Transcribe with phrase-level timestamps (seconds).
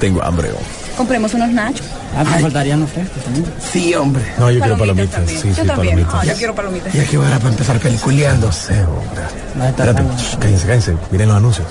[0.00, 0.50] Tengo hambre.
[0.96, 1.86] Compremos unos nachos.
[2.16, 3.44] Ah, me faltarían los frescos también.
[3.70, 4.24] Sí, hombre.
[4.38, 5.28] No, yo quiero palomitas.
[5.28, 5.76] Sí, yo sí, también.
[5.76, 6.14] palomitas.
[6.14, 6.92] Ah, yo quiero palomitas.
[6.92, 7.78] Ya que hora para empezar
[8.50, 9.22] sé, hombre.
[9.54, 10.96] No, está Espérate, shh, cállense, cállense.
[11.10, 11.66] Miren los anuncios.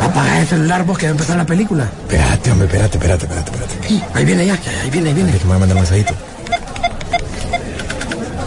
[0.00, 1.84] Apaga el celular vos que va a empezar la película.
[1.84, 4.18] Espérate, hombre, espérate, espérate, espérate, espérate.
[4.18, 5.32] Ahí viene ya, ahí viene, ahí viene.
[5.32, 6.14] Que me va a mandar un mensajito.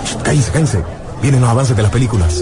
[0.05, 0.83] Shh, Cállense, cállense.
[1.21, 2.41] Vienen los avances de las películas.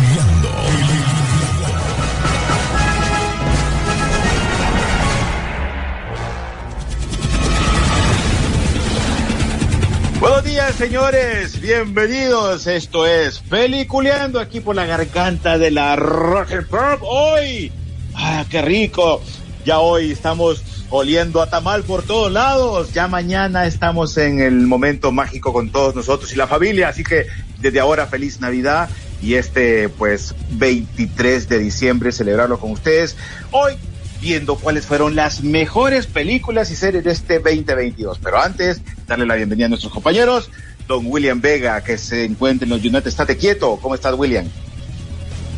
[10.81, 11.61] Señores.
[11.61, 12.65] Bienvenidos.
[12.65, 17.03] Esto es Peliculeando aquí por la garganta de la Rock and Pop.
[17.03, 17.71] Hoy,
[18.15, 19.21] ah, qué rico.
[19.63, 22.93] Ya hoy estamos oliendo a tamal por todos lados.
[22.93, 26.89] Ya mañana estamos en el momento mágico con todos nosotros y la familia.
[26.89, 27.27] Así que
[27.59, 28.89] desde ahora, feliz Navidad
[29.21, 33.15] y este, pues, 23 de diciembre, celebrarlo con ustedes.
[33.51, 33.73] Hoy
[34.19, 38.19] viendo cuáles fueron las mejores películas y series de este 2022.
[38.23, 40.49] Pero antes, darle la bienvenida a nuestros compañeros.
[40.91, 43.07] Don William Vega, que se encuentra en los United.
[43.07, 43.79] Estate quieto.
[43.81, 44.45] ¿Cómo estás, William?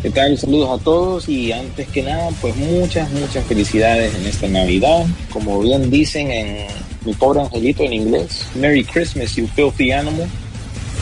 [0.03, 0.38] ¿Qué tal?
[0.38, 5.08] Saludos a todos y antes que nada, pues muchas, muchas felicidades en esta Navidad.
[5.31, 6.67] Como bien dicen en
[7.04, 10.28] mi pobre angelito en inglés, Merry Christmas, you filthy animal.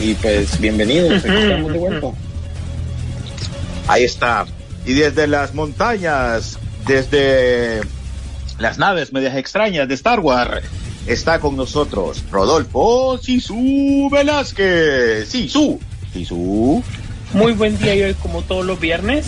[0.00, 2.06] Y pues bienvenidos, aquí estamos de vuelta.
[3.86, 4.46] Ahí está.
[4.86, 7.82] Y desde las montañas, desde
[8.58, 10.64] las naves medias extrañas de Star Wars,
[11.06, 15.28] está con nosotros Rodolfo Sisu Velázquez.
[15.28, 15.78] Sisu.
[16.12, 16.82] Sisu.
[17.32, 19.26] Muy buen día y hoy como todos los viernes.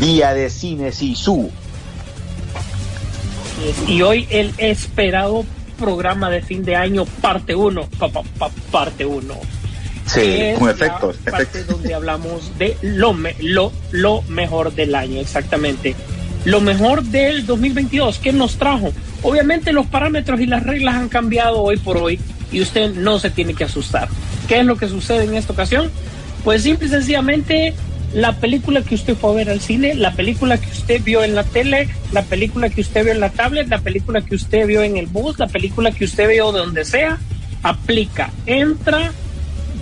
[0.00, 1.50] Día de cine Sisu.
[3.86, 5.44] Y hoy el esperado
[5.78, 7.88] programa de fin de año, parte 1.
[8.70, 9.34] parte 1.
[10.06, 11.16] Sí, con efectos.
[11.18, 11.68] Parte efectos.
[11.76, 15.94] donde hablamos de lo, me- lo, lo mejor del año, exactamente.
[16.44, 18.18] Lo mejor del 2022.
[18.18, 18.92] ¿Qué nos trajo?
[19.22, 22.18] Obviamente los parámetros y las reglas han cambiado hoy por hoy
[22.50, 24.08] y usted no se tiene que asustar.
[24.48, 25.90] ¿Qué es lo que sucede en esta ocasión?
[26.42, 27.74] Pues simple y sencillamente
[28.12, 31.34] la película que usted fue a ver al cine, la película que usted vio en
[31.34, 34.82] la tele, la película que usted vio en la tablet, la película que usted vio
[34.82, 37.18] en el bus, la película que usted vio de donde sea,
[37.62, 39.12] aplica, entra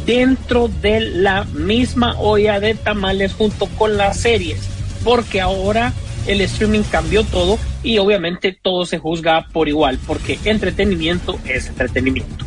[0.06, 4.60] dentro de la misma olla de tamales junto con las series,
[5.02, 5.92] porque ahora
[6.26, 12.46] el streaming cambió todo y obviamente todo se juzga por igual, porque entretenimiento es entretenimiento.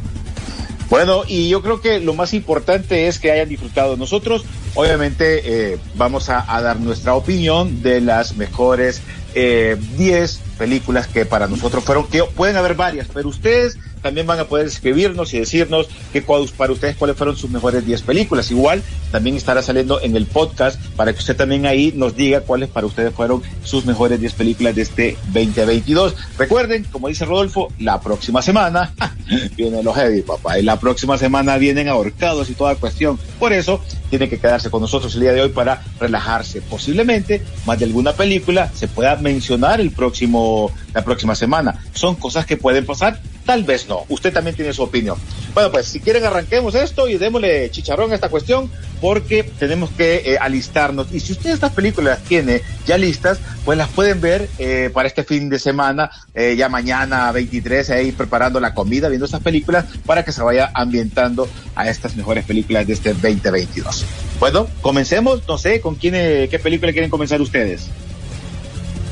[0.89, 3.97] Bueno, y yo creo que lo más importante es que hayan disfrutado.
[3.97, 4.45] Nosotros,
[4.75, 9.01] obviamente, eh, vamos a, dar nuestra opinión de las mejores
[9.33, 14.39] eh, 10 películas que para nosotros fueron, que pueden haber varias, pero ustedes también van
[14.39, 18.51] a poder escribirnos y decirnos que para ustedes cuáles fueron sus mejores 10 películas.
[18.51, 22.69] Igual también estará saliendo en el podcast para que usted también ahí nos diga cuáles
[22.69, 26.15] para ustedes fueron sus mejores 10 películas de este 2022.
[26.37, 28.93] Recuerden, como dice Rodolfo, la próxima semana
[29.55, 33.17] vienen los heavy, papá, y la próxima semana vienen ahorcados y toda cuestión.
[33.39, 36.61] Por eso tiene que quedarse con nosotros el día de hoy para relajarse.
[36.61, 41.79] Posiblemente más de alguna película se pueda mencionar el próximo, la próxima semana.
[41.93, 44.03] Son cosas que pueden pasar, tal vez no.
[44.09, 45.17] Usted también tiene su opinión.
[45.53, 48.69] Bueno, pues si quieren arranquemos esto y démosle chicharrón a esta cuestión
[49.01, 51.07] porque tenemos que eh, alistarnos.
[51.11, 55.07] Y si usted estas películas las tiene ya listas, pues las pueden ver eh, para
[55.07, 59.85] este fin de semana, eh, ya mañana 23, ahí preparando la comida, viendo estas películas
[60.05, 64.02] para que se vaya ambientando a estas mejores películas de este 2022.
[64.39, 67.87] Bueno, comencemos, no sé, con quién, eh, qué película quieren comenzar ustedes.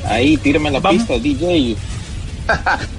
[0.06, 1.04] Ahí, tírame la Vamos.
[1.04, 1.78] pista, DJ.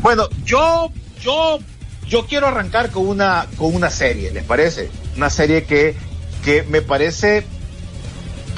[0.00, 0.90] Bueno, yo,
[1.22, 1.58] yo,
[2.06, 4.90] yo quiero arrancar con una, con una serie, ¿les parece?
[5.16, 5.94] Una serie que,
[6.44, 7.44] que me parece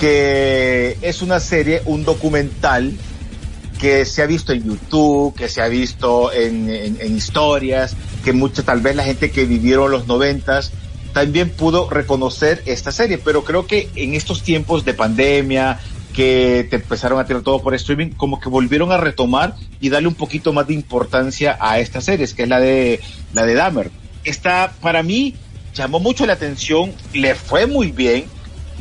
[0.01, 2.93] que es una serie, un documental
[3.79, 7.95] que se ha visto en YouTube, que se ha visto en, en, en historias,
[8.25, 10.73] que mucho, tal vez la gente que vivieron los noventas
[11.17, 15.81] también pudo reconocer esta serie, pero creo que en estos tiempos de pandemia,
[16.13, 20.09] que te empezaron a tirar todo por streaming, como que volvieron a retomar y darle
[20.09, 23.01] un poquito más de importancia a estas series, que es la de
[23.33, 23.91] la de Dahmer.
[24.25, 25.35] Esta para mí
[25.75, 28.27] llamó mucho la atención, le fue muy bien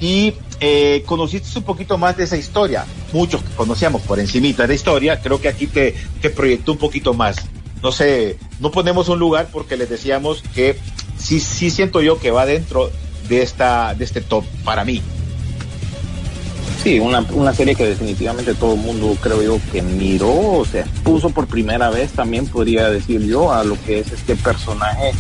[0.02, 2.86] y eh, conociste un poquito más de esa historia.
[3.14, 7.14] muchos que conocíamos por encimita de historia, creo que aquí te, te proyectó un poquito
[7.14, 7.38] más.
[7.82, 10.78] No sé, no ponemos un lugar porque les decíamos que
[11.18, 12.92] sí, sí siento yo que va dentro
[13.28, 15.02] de esta, de este top para mí.
[16.84, 20.86] Sí, una, una serie que definitivamente todo el mundo creo yo que miró, o sea,
[21.04, 25.12] puso por primera vez también podría decir yo a lo que es este personaje.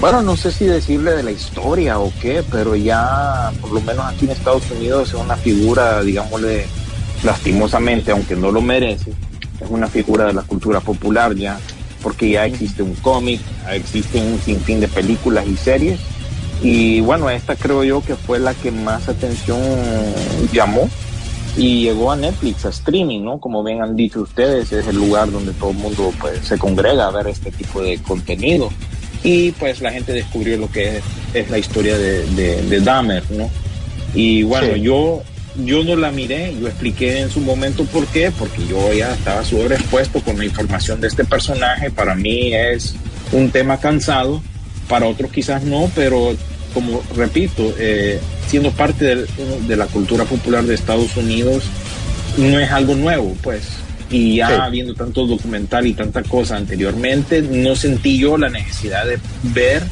[0.00, 4.06] Bueno, no sé si decirle de la historia o qué, pero ya por lo menos
[4.06, 6.66] aquí en Estados Unidos es una figura, digámosle,
[7.24, 9.12] lastimosamente, aunque no lo merece,
[9.60, 11.58] es una figura de la cultura popular ya,
[12.02, 13.40] porque ya existe un cómic,
[13.70, 16.00] existe un sinfín de películas y series
[16.62, 19.60] y bueno, esta creo yo que fue la que más atención
[20.52, 20.88] llamó
[21.56, 23.38] y llegó a Netflix, a streaming, ¿no?
[23.38, 27.06] Como bien han dicho ustedes, es el lugar donde todo el mundo pues, se congrega
[27.06, 28.70] a ver este tipo de contenido.
[29.22, 31.04] Y pues la gente descubrió lo que es,
[31.34, 32.26] es la historia de,
[32.62, 33.50] de, Dahmer, ¿no?
[34.14, 35.22] Y bueno, yo,
[35.64, 39.44] yo no la miré, yo expliqué en su momento por qué, porque yo ya estaba
[39.44, 41.90] sobreexpuesto con la información de este personaje.
[41.90, 42.94] Para mí es
[43.32, 44.42] un tema cansado
[44.88, 46.34] para otros quizás no, pero
[46.74, 51.64] como repito, eh, siendo parte de, la cultura popular de Estados Unidos,
[52.36, 53.62] no es algo nuevo, pues.
[54.10, 59.18] Y ya habiendo tanto documental y tanta cosa anteriormente, no sentí yo la necesidad de
[59.42, 59.82] ver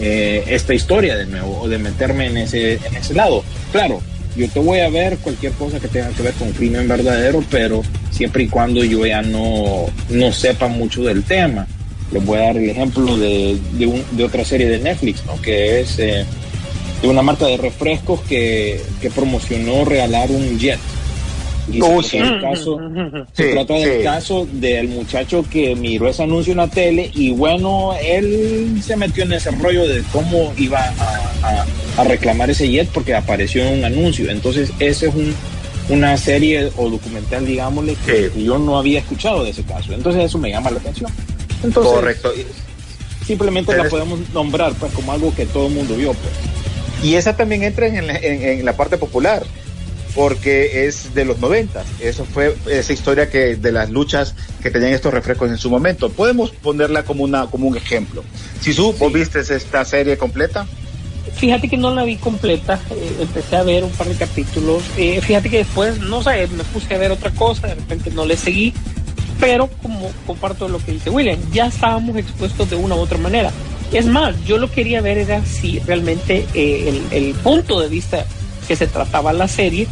[0.00, 3.44] eh, esta historia de nuevo o de meterme en ese, en ese lado.
[3.72, 4.02] Claro,
[4.36, 7.82] yo te voy a ver cualquier cosa que tenga que ver con crimen verdadero, pero
[8.10, 11.66] siempre y cuando yo ya no, no sepa mucho del tema.
[12.12, 15.40] Les voy a dar el ejemplo de, de, otra serie de Netflix, ¿no?
[15.40, 16.24] que es eh,
[17.02, 20.78] de una marca de refrescos que, que promocionó regalar un jet.
[21.70, 22.80] Y se, trata, caso,
[23.32, 27.94] se trata del caso del muchacho que miró ese anuncio en la tele y bueno,
[28.02, 31.64] él se metió en ese rollo de cómo iba a,
[31.96, 34.30] a, reclamar ese jet porque apareció en un anuncio.
[34.30, 35.34] Entonces, ese es un,
[35.88, 39.92] una serie o documental, digámosle, que yo no había escuchado de ese caso.
[39.92, 41.10] Entonces, eso me llama la atención.
[41.72, 42.32] Correcto.
[43.26, 46.12] Simplemente la podemos nombrar pues como algo que todo el mundo vio.
[46.12, 46.32] Pues.
[47.02, 49.44] Y esa también entra en la, parte popular,
[50.14, 51.86] porque es de los noventas.
[52.00, 56.10] Eso fue esa historia que de las luchas que tenían estos refrescos en su momento.
[56.10, 58.24] Podemos ponerla como una como un ejemplo.
[58.60, 60.66] Si tú viste esta serie completa.
[61.36, 64.82] Fíjate que no la vi completa, eh, empecé a ver un par de capítulos.
[64.96, 68.24] Eh, fíjate que después, no sé, me puse a ver otra cosa, de repente no
[68.24, 68.72] le seguí
[69.40, 73.50] pero como comparto lo que dice William, ya estábamos expuestos de una u otra manera.
[73.92, 78.26] Es más, yo lo quería ver era si realmente eh, el, punto de vista
[78.66, 79.86] que se trataba la serie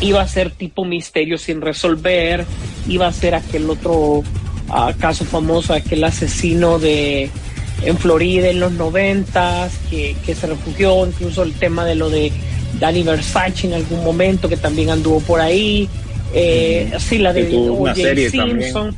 [0.00, 2.44] iba a ser tipo misterio sin resolver,
[2.88, 4.22] iba a ser aquel otro
[4.68, 7.30] ah, caso famoso, aquel asesino de
[7.82, 12.32] en Florida en los noventas que, que se refugió, incluso el tema de lo de
[12.80, 15.88] Danny Versace en algún momento que también anduvo por ahí
[16.34, 17.94] eh, sí, la de O.J.
[18.30, 18.94] Simpson.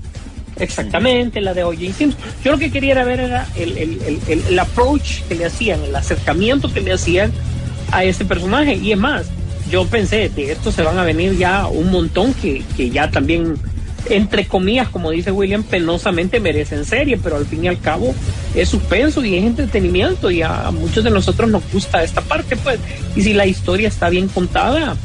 [0.59, 1.93] Exactamente, la de O.J.
[1.93, 2.21] Simpson.
[2.45, 5.83] Yo lo que quería era ver era el, el, el, el, approach que le hacían,
[5.85, 7.33] el acercamiento que le hacían
[7.91, 8.75] a este personaje.
[8.75, 9.27] Y es más,
[9.71, 13.55] yo pensé, de esto se van a venir ya un montón que, que ya también,
[14.09, 18.15] entre comillas, como dice William, penosamente merecen serie, pero al fin y al cabo
[18.55, 22.79] es suspenso y es entretenimiento y a muchos de nosotros nos gusta esta parte, pues.
[23.17, 24.97] Y si la historia está bien contada,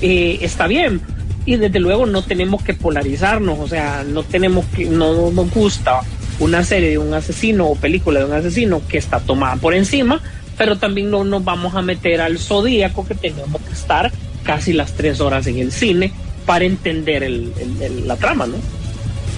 [0.00, 1.00] eh, está bien
[1.44, 6.00] y desde luego no tenemos que polarizarnos, o sea, no tenemos que, no nos gusta
[6.38, 10.20] una serie de un asesino o película de un asesino que está tomada por encima,
[10.62, 14.12] pero también no nos vamos a meter al zodíaco que tenemos que estar
[14.44, 16.12] casi las tres horas en el cine
[16.46, 17.52] para entender el,
[18.06, 18.54] la trama, ¿no?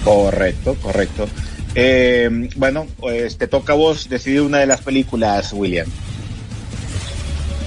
[0.03, 1.27] Correcto, correcto.
[1.73, 5.87] Eh, bueno, pues te toca a vos decidir una de las películas, William.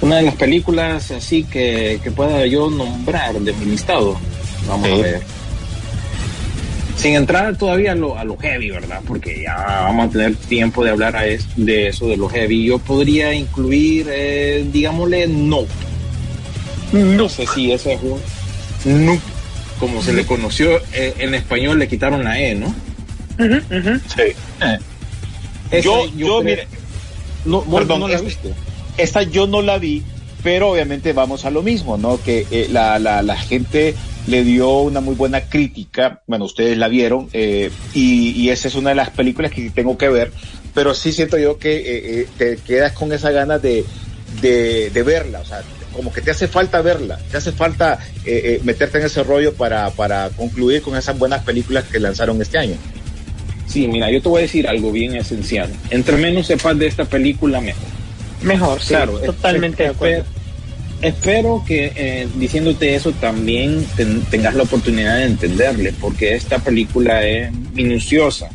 [0.02, 4.20] Una de las películas así que, que pueda yo nombrar de mi listado.
[4.68, 5.22] Vamos a ver.
[6.98, 9.00] Sin entrar todavía a lo, a lo heavy, ¿verdad?
[9.06, 12.66] Porque ya vamos a tener tiempo de hablar a de eso, de lo heavy.
[12.66, 15.60] Yo podría incluir, eh, digámosle, no.
[16.92, 19.18] No sé si ese es un no,
[19.78, 22.74] como se le conoció eh, en español, le quitaron la E, ¿no?
[23.38, 25.82] Sí.
[25.82, 26.66] yo, yo, mire,
[27.44, 28.52] no, perdón, no la viste
[28.98, 30.02] esta yo no la vi,
[30.42, 32.20] pero obviamente vamos a lo mismo, ¿no?
[32.20, 33.94] Que eh, la, la, la, gente
[34.28, 38.74] le dio una muy buena crítica, bueno, ustedes la vieron, eh, y, y, esa es
[38.74, 40.32] una de las películas que tengo que ver,
[40.74, 43.84] pero sí siento yo que eh, te quedas con esa ganas de,
[44.40, 47.98] de, de, verla, o sea, como que te hace falta verla, te hace falta
[48.62, 52.76] meterte en ese rollo para, para concluir con esas buenas películas que lanzaron este año.
[53.66, 55.70] Sí, mira, yo te voy a decir algo bien esencial.
[55.90, 57.98] Entre menos sepas de esta película, mejor
[58.42, 60.24] Mejor, claro, totalmente de acuerdo.
[61.02, 63.86] Espero que eh, diciéndote eso también
[64.30, 68.50] tengas la oportunidad de entenderle, porque esta película es minuciosa,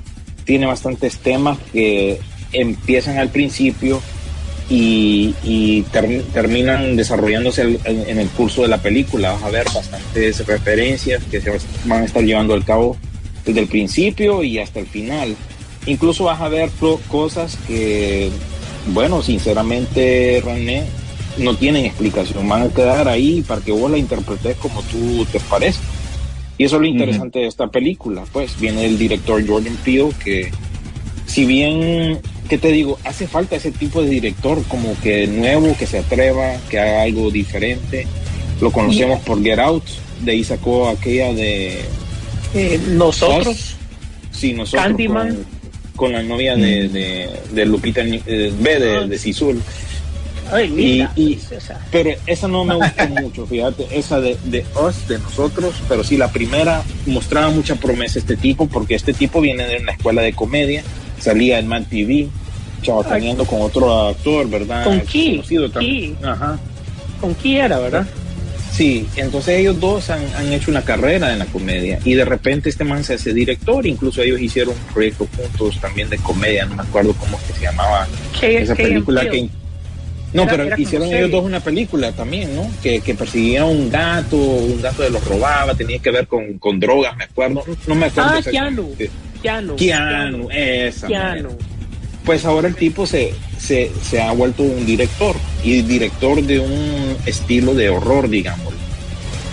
[0.46, 2.20] tiene bastantes temas que
[2.52, 4.02] empiezan al principio
[4.70, 5.84] y,
[6.34, 9.34] terminan desarrollándose en, el curso de la película.
[9.34, 11.52] Vas a ver bastantes referencias que se
[11.86, 12.98] van a estar llevando al cabo
[13.46, 15.36] desde el principio y hasta el final.
[15.86, 16.70] Incluso vas a ver
[17.10, 18.30] cosas que,
[18.88, 20.86] bueno, sinceramente, René,
[21.38, 22.48] no tienen explicación.
[22.48, 25.80] Van a quedar ahí para que vos la interpretes como tú te parece.
[26.58, 28.24] Y eso es lo interesante de esta película.
[28.32, 30.52] Pues viene el director Jordan Peele, que
[31.25, 33.00] si bien ¿qué te digo?
[33.04, 37.32] Hace falta ese tipo de director como que nuevo, que se atreva, que haga algo
[37.32, 38.06] diferente.
[38.62, 39.84] Lo conocemos por Get Out,
[40.22, 41.80] de ahí sacó aquella de...
[42.54, 43.75] Eh, nosotros.
[44.32, 44.84] Sí, nosotros.
[44.84, 45.46] Candyman.
[45.96, 46.90] Con, la novia de,
[47.52, 49.02] de, Lupita eh, B, de, ah.
[49.02, 49.62] de Sisul.
[51.16, 51.40] Y,
[51.92, 56.18] pero esa no me gustó mucho, fíjate, esa de, de Us, de nosotros, pero sí,
[56.18, 60.34] la primera mostraba mucha promesa este tipo, porque este tipo viene de una escuela de
[60.34, 60.84] comedia,
[61.20, 62.30] salía en Man TV,
[63.10, 64.84] teniendo con otro actor, ¿verdad?
[64.84, 66.16] Con Key.
[66.24, 66.60] Ajá.
[67.22, 68.06] Con Key era, ¿verdad?
[68.74, 72.84] Sí, entonces ellos dos han, hecho una carrera en la comedia y de repente este
[72.84, 76.82] man se hace director, incluso ellos hicieron un proyecto juntos también de comedia, no me
[76.82, 78.08] acuerdo cómo es que se llamaba
[78.42, 79.48] esa película que...
[80.34, 82.70] No, pero hicieron ellos dos una película también, ¿no?
[82.82, 86.80] Que, que perseguían un gato, un gato de los robaba, tenía que ver con, con
[86.80, 88.32] drogas, me acuerdo, no, me acuerdo.
[88.34, 88.96] Ah, Keanu.
[89.42, 89.75] Keanu.
[89.75, 91.08] Keanu, esa.
[91.08, 91.58] Keanu
[92.25, 97.18] pues ahora el tipo se, se, se, ha vuelto un director y director de un
[97.25, 98.74] estilo de horror, digamos.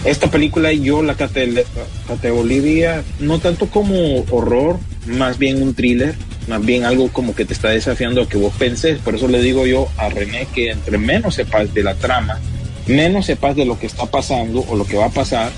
[0.05, 6.15] Esta película yo la categorizaría no tanto como horror, más bien un thriller,
[6.51, 8.99] más bien algo como que te está desafiando a que vos penses.
[8.99, 12.41] Por eso le digo yo a René que entre menos sepas de la trama,
[12.89, 15.53] menos sepas de lo que está pasando o lo que va a pasar,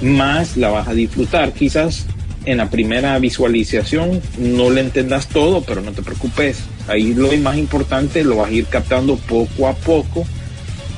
[0.00, 1.52] más la vas a disfrutar.
[1.52, 2.06] Quizás
[2.46, 6.60] en la primera visualización no le entendas todo, pero no te preocupes.
[6.88, 10.26] Ahí lo más importante lo vas a ir captando poco a poco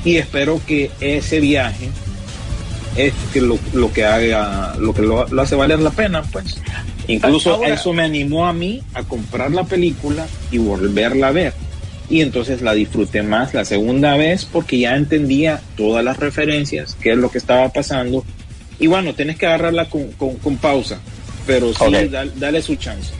[0.05, 1.89] y espero que ese viaje
[2.95, 3.57] es que lo,
[3.93, 6.57] que haga, lo que lo, hace valer la pena, pues.
[7.07, 11.53] Incluso eso me animó a mí a comprar la película y volverla a ver.
[12.09, 17.11] Y entonces la disfruté más la segunda vez porque ya entendía todas las referencias, qué
[17.11, 18.25] es lo que estaba pasando.
[18.79, 20.99] Y bueno, tienes que agarrarla con, con pausa
[21.45, 23.13] pero sí, dale, su chance.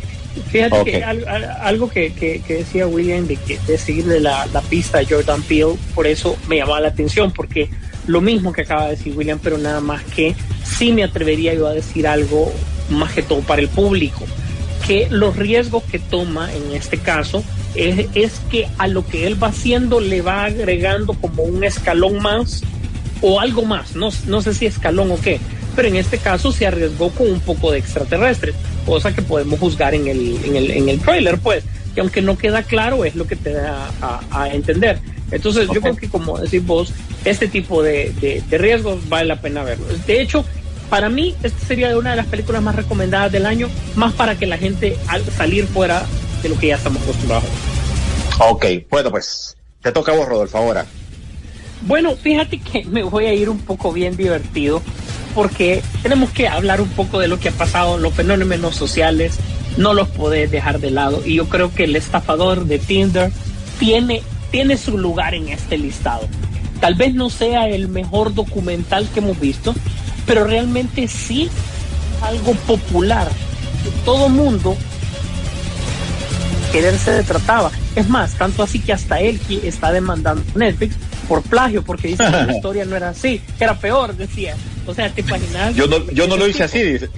[0.49, 5.75] Fíjate que algo, que, decía William de, que, de seguirle la, pista a Jordan Peele,
[5.93, 7.69] por eso me llamaba la atención, porque
[8.07, 11.67] lo mismo que acaba de decir William, pero nada más que sí me atrevería yo
[11.67, 12.53] a decir algo
[12.91, 14.25] más que todo para el público,
[14.85, 17.43] que los riesgos que toma en este caso
[17.75, 22.21] es, es que a lo que él va haciendo le va agregando como un escalón
[22.21, 22.63] más
[23.21, 25.39] o algo más, no, no sé si escalón o qué,
[25.75, 28.55] pero en este caso se arriesgó con un poco de extraterrestres,
[28.85, 32.37] cosa que podemos juzgar en el, en el, en el trailer, pues, que aunque no
[32.37, 33.91] queda claro es lo que te da
[34.31, 34.99] a, entender.
[35.29, 36.93] Entonces yo creo que como decís vos,
[37.23, 38.11] este tipo de,
[38.49, 39.85] de, riesgos vale la pena verlo.
[40.05, 40.43] De hecho,
[40.91, 44.45] para mí, esta sería una de las películas más recomendadas del año, más para que
[44.45, 46.05] la gente al salir fuera
[46.43, 47.45] de lo que ya estamos acostumbrados.
[48.39, 50.85] Ok, bueno, pues te toca a vos, Rodolfo, ahora.
[51.87, 54.81] Bueno, fíjate que me voy a ir un poco bien divertido
[55.33, 59.39] porque tenemos que hablar un poco de lo que ha pasado, los fenómenos sociales,
[59.77, 61.23] no los podés dejar de lado.
[61.25, 63.31] Y yo creo que el estafador de Tinder
[63.79, 66.27] tiene, tiene su lugar en este listado.
[66.81, 69.73] Tal vez no sea el mejor documental que hemos visto,
[70.25, 71.49] pero realmente sí
[72.21, 73.29] algo popular.
[74.05, 74.77] Todo mundo
[76.71, 77.71] quererse se trataba.
[77.95, 80.95] Es más, tanto así que hasta él está demandando Netflix
[81.27, 84.55] por plagio, porque dice que la historia no era así, era peor, decía.
[84.87, 85.75] O sea, ¿te imaginas?
[85.75, 87.09] Yo no, yo no lo hice así, dice.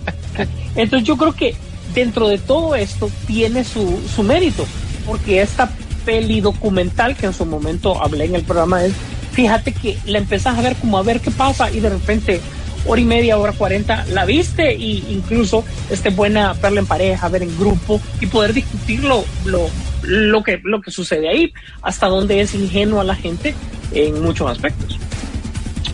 [0.74, 1.54] Entonces yo creo que
[1.94, 4.66] dentro de todo esto tiene su, su mérito,
[5.06, 5.70] porque esta
[6.04, 8.92] peli documental que en su momento hablé en el programa es,
[9.34, 12.40] fíjate que la empezás a ver como a ver qué pasa y de repente
[12.86, 17.42] hora y media, hora cuarenta, la viste y incluso este buena verla en pareja, ver
[17.42, 22.54] en grupo y poder discutir lo, lo, que, lo que sucede ahí, hasta donde es
[22.54, 23.54] ingenuo a la gente
[23.92, 24.98] en muchos aspectos.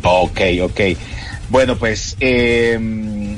[0.02, 0.80] Ok, ok.
[1.48, 3.36] Bueno, pues, em,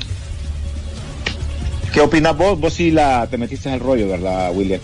[1.93, 2.59] ¿qué opinas vos?
[2.59, 4.81] Vos sí la, te metiste en el rollo, ¿verdad, William?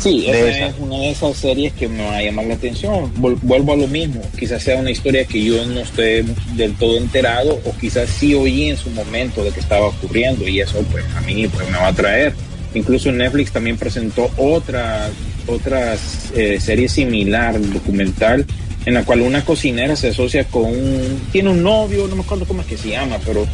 [0.00, 3.12] Sí, esa, es una de esas series que me va a llamar la atención.
[3.16, 4.22] vuelvo a lo mismo.
[4.38, 8.70] Quizás sea una historia que yo no esté del todo enterado o quizás sí oí
[8.70, 11.88] en su momento de que estaba ocurriendo y eso pues a mí pues me va
[11.88, 12.32] a traer.
[12.74, 15.10] Incluso Netflix también presentó otra,
[15.46, 18.46] otras eh, serie similar, documental,
[18.86, 22.46] en la cual una cocinera se asocia con un, tiene un novio, no me acuerdo
[22.46, 23.46] cómo es que se llama, pero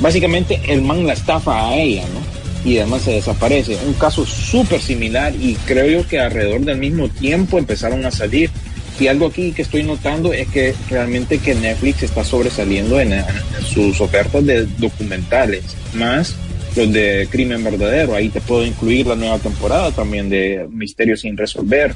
[0.00, 2.39] básicamente el man la estafa a ella, ¿no?
[2.64, 3.78] Y además se desaparece.
[3.86, 8.50] Un caso súper similar y creo yo que alrededor del mismo tiempo empezaron a salir.
[8.98, 13.24] Y algo aquí que estoy notando es que realmente que Netflix está sobresaliendo en, en
[13.66, 15.64] sus ofertas de documentales,
[15.94, 16.36] más
[16.76, 18.14] los de Crimen Verdadero.
[18.14, 21.94] Ahí te puedo incluir la nueva temporada también de Misterios sin resolver.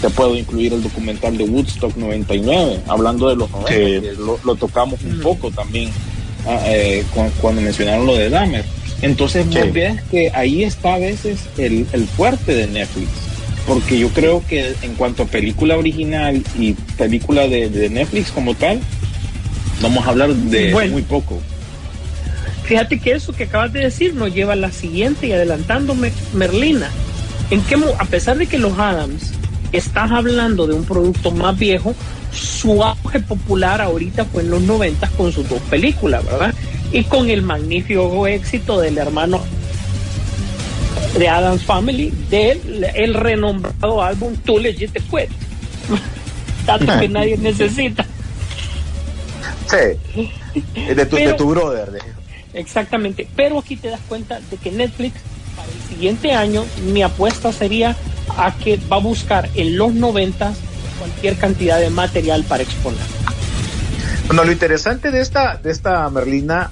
[0.00, 4.54] Te puedo incluir el documental de Woodstock 99, hablando de los 90, que lo, lo,
[4.54, 5.90] tocamos un poco también
[6.46, 8.64] ah, eh, cuando, cuando, mencionaron lo de Dahmer.
[9.02, 9.58] Entonces, sí.
[9.72, 13.08] ves que ahí está a veces el, el fuerte de Netflix
[13.66, 18.54] porque yo creo que en cuanto a película original y película de, de Netflix como
[18.54, 18.80] tal,
[19.80, 21.40] vamos a hablar de bueno, muy poco.
[22.64, 26.90] Fíjate que eso que acabas de decir nos lleva a la siguiente y adelantándome, Merlina.
[27.50, 29.32] En que, a pesar de que los Adams
[29.72, 31.94] estás hablando de un producto más viejo,
[32.32, 36.54] su auge popular ahorita fue en los 90 con sus dos películas, ¿verdad?
[36.92, 39.40] Y con el magnífico éxito del hermano
[41.18, 45.30] de Adams Family del el renombrado álbum Too Legit to Quit.
[46.66, 48.04] Tanto que nadie necesita.
[49.66, 50.24] Sí,
[50.94, 51.90] de tu, Pero, de tu brother.
[51.92, 52.00] De...
[52.54, 55.14] Exactamente, pero aquí te das cuenta de que Netflix
[55.54, 57.96] para el siguiente año mi apuesta sería
[58.36, 60.52] a que va a buscar en los 90
[60.98, 63.00] cualquier cantidad de material para exponer.
[64.26, 66.70] Bueno, lo interesante de esta, de esta Merlina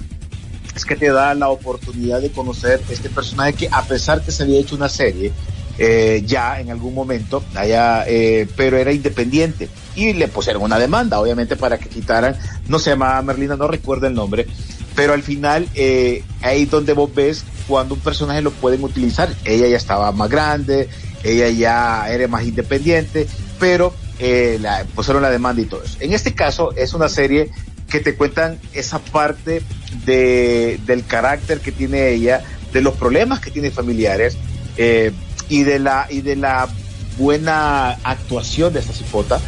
[0.79, 4.43] es que te da la oportunidad de conocer este personaje que a pesar que se
[4.43, 5.33] había hecho una serie
[5.77, 11.19] eh, ya en algún momento, allá, eh, pero era independiente y le pusieron una demanda,
[11.19, 14.47] obviamente para que quitaran, no se llamaba Merlina, no recuerdo el nombre,
[14.95, 19.67] pero al final eh, ahí donde vos ves cuando un personaje lo pueden utilizar, ella
[19.67, 20.87] ya estaba más grande,
[21.23, 23.27] ella ya era más independiente,
[23.59, 25.97] pero eh, la, pusieron la demanda y todo eso.
[26.01, 27.51] En este caso es una serie
[27.89, 29.61] que te cuentan esa parte
[30.05, 34.37] de, del carácter que tiene ella, de los problemas que tiene familiares
[34.77, 35.11] eh,
[35.49, 36.69] y de la y de la
[37.17, 39.39] buena actuación de esta cipota.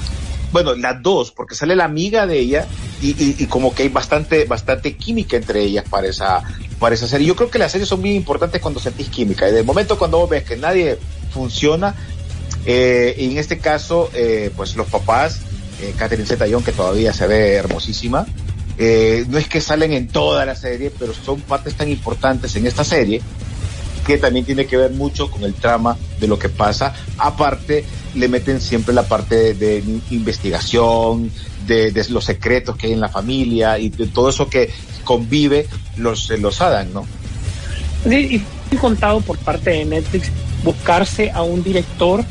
[0.51, 2.67] Bueno, las dos, porque sale la amiga de ella
[3.01, 6.43] y, como que hay bastante bastante química entre ellas para esa
[6.80, 7.27] para esa serie.
[7.27, 9.47] Yo creo que las series son muy importantes cuando sentís química.
[9.47, 10.97] Y de momento cuando vos ves que nadie
[11.32, 11.95] funciona,
[12.65, 15.39] eh, y en este caso, eh, pues los papás
[15.82, 18.26] eh, Catherine Zeta-Jones, que todavía se ve hermosísima.
[18.78, 22.67] Eh, no es que salen en toda la serie, pero son partes tan importantes en
[22.67, 23.22] esta serie
[24.06, 26.94] que también tiene que ver mucho con el trama de lo que pasa.
[27.17, 31.32] Aparte, le meten siempre la parte de, investigación,
[31.67, 34.72] de, de, los secretos que hay en la familia y de todo eso que
[35.04, 35.67] convive
[35.98, 37.06] los, los Adam, ¿no?
[38.10, 40.32] Sí, y contado por parte de Netflix
[40.63, 42.24] buscarse a un director,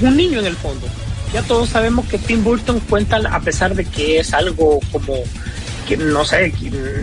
[0.00, 0.86] un niño en el fondo,
[1.32, 5.14] ya todos sabemos que Tim Burton cuenta, a pesar de que es algo como
[5.86, 6.52] que no sé,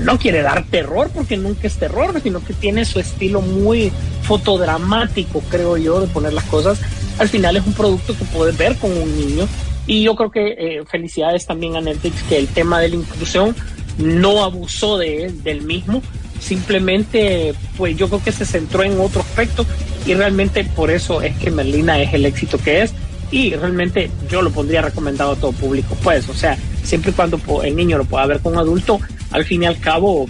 [0.02, 3.92] no quiere dar terror porque nunca es terror, sino que tiene su estilo muy
[4.24, 6.80] fotodramático, creo yo, de poner las cosas.
[7.18, 9.48] Al final es un producto que puedes ver con un niño.
[9.88, 13.56] Y yo creo que eh, felicidades también a Netflix que el tema de la inclusión
[13.98, 16.02] no abusó de del mismo,
[16.40, 19.66] simplemente pues yo creo que se centró en otro aspecto
[20.06, 22.94] y realmente por eso es que Merlina es el éxito que es
[23.34, 27.39] y realmente yo lo pondría recomendado a todo público, pues, o sea, siempre y cuando
[27.63, 29.00] el niño lo pueda ver con un adulto,
[29.32, 30.28] al fin y al cabo,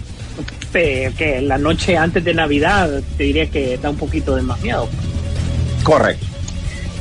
[0.72, 4.88] que la noche antes de Navidad te diría que da un poquito de más miedo.
[5.84, 6.26] Correcto.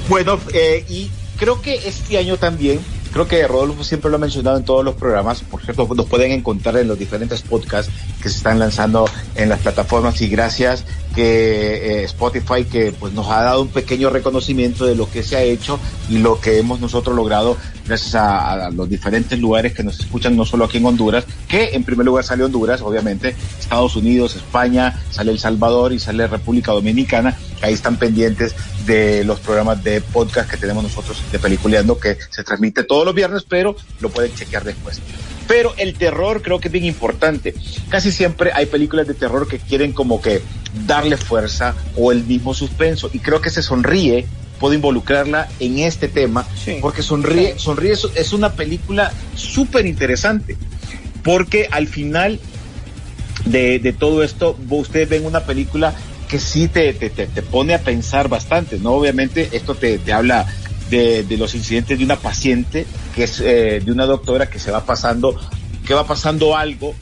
[0.09, 2.79] Bueno, eh, y creo que este año también,
[3.13, 6.33] creo que Rodolfo siempre lo ha mencionado en todos los programas, por cierto, nos pueden
[6.33, 10.83] encontrar en los diferentes podcasts que se están lanzando en las plataformas y gracias
[11.13, 15.35] que eh, Spotify que pues nos ha dado un pequeño reconocimiento de lo que se
[15.35, 19.83] ha hecho y lo que hemos nosotros logrado gracias a, a, los diferentes lugares que
[19.83, 23.95] nos escuchan no solo aquí en Honduras, que en primer lugar sale Honduras, obviamente, Estados
[23.95, 29.83] Unidos, España, sale El Salvador y sale República Dominicana, ahí están pendientes de los programas
[29.83, 34.09] de podcast que tenemos nosotros de Peliculeando que se transmite todos los viernes, pero lo
[34.09, 35.01] pueden chequear después.
[35.47, 37.53] Pero el terror creo que es bien importante.
[37.89, 40.41] Casi siempre hay películas de terror que quieren como que
[40.87, 43.09] darle fuerza o el mismo suspenso.
[43.13, 44.25] Y creo que se sonríe,
[44.59, 46.77] puedo involucrarla en este tema, sí.
[46.81, 50.57] porque sonríe, sonríe es una película súper interesante.
[51.23, 52.39] Porque al final
[53.45, 55.93] de, de, todo esto, ustedes ven una película
[56.27, 58.93] que sí te, te, te, te pone a pensar bastante, ¿no?
[58.93, 60.47] Obviamente esto te, te habla
[60.97, 64.85] de, los incidentes de una paciente, que es eh, de una doctora que se va
[64.85, 65.35] pasando,
[65.85, 66.93] que va pasando algo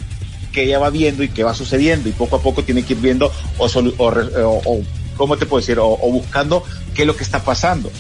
[0.52, 3.00] que ella va viendo y que va sucediendo y poco a poco tiene que ir
[3.00, 4.84] viendo o, o, o, o
[5.16, 5.80] ¿cómo te puedo decir?
[5.80, 7.92] O, o, buscando qué es lo que está pasando.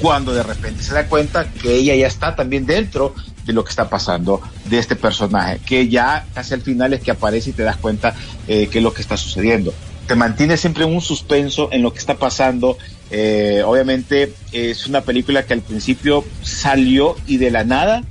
[0.00, 3.70] cuando de repente se da cuenta que ella ya está también dentro de lo que
[3.70, 7.62] está pasando de este personaje, que ya casi al final es que aparece y te
[7.62, 8.14] das cuenta
[8.46, 9.72] eh, qué es lo que está sucediendo.
[10.06, 12.78] Te mantiene siempre un suspenso en lo que está pasando.
[13.10, 18.02] Eh, obviamente es una película que al principio salió y de la nada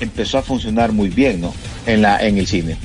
[0.00, 1.54] empezó a funcionar muy bien, ¿no?
[1.86, 2.76] En la en el cine.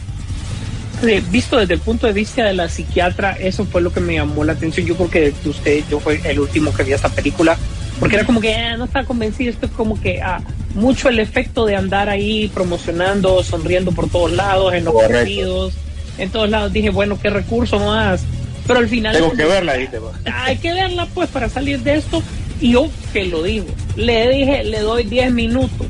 [1.32, 4.44] visto desde el punto de vista de la psiquiatra, eso fue lo que me llamó
[4.44, 4.86] la atención.
[4.86, 7.58] Yo creo que usted, yo fue el último que vi esta película,
[8.00, 9.52] porque era como que ah, no estaba convencido.
[9.52, 10.42] Esto es como que ah,
[10.76, 15.74] mucho el efecto de andar ahí promocionando, sonriendo por todos lados, en los partidos,
[16.18, 16.74] en todos lados.
[16.74, 18.26] Dije, bueno, qué recurso más.
[18.72, 19.14] Pero al final.
[19.14, 20.00] Tengo que verla, dice.
[20.34, 22.24] Hay que verla, pues, para salir de esto.
[22.60, 25.88] Y yo que lo digo, le dije, le doy 10 minutos.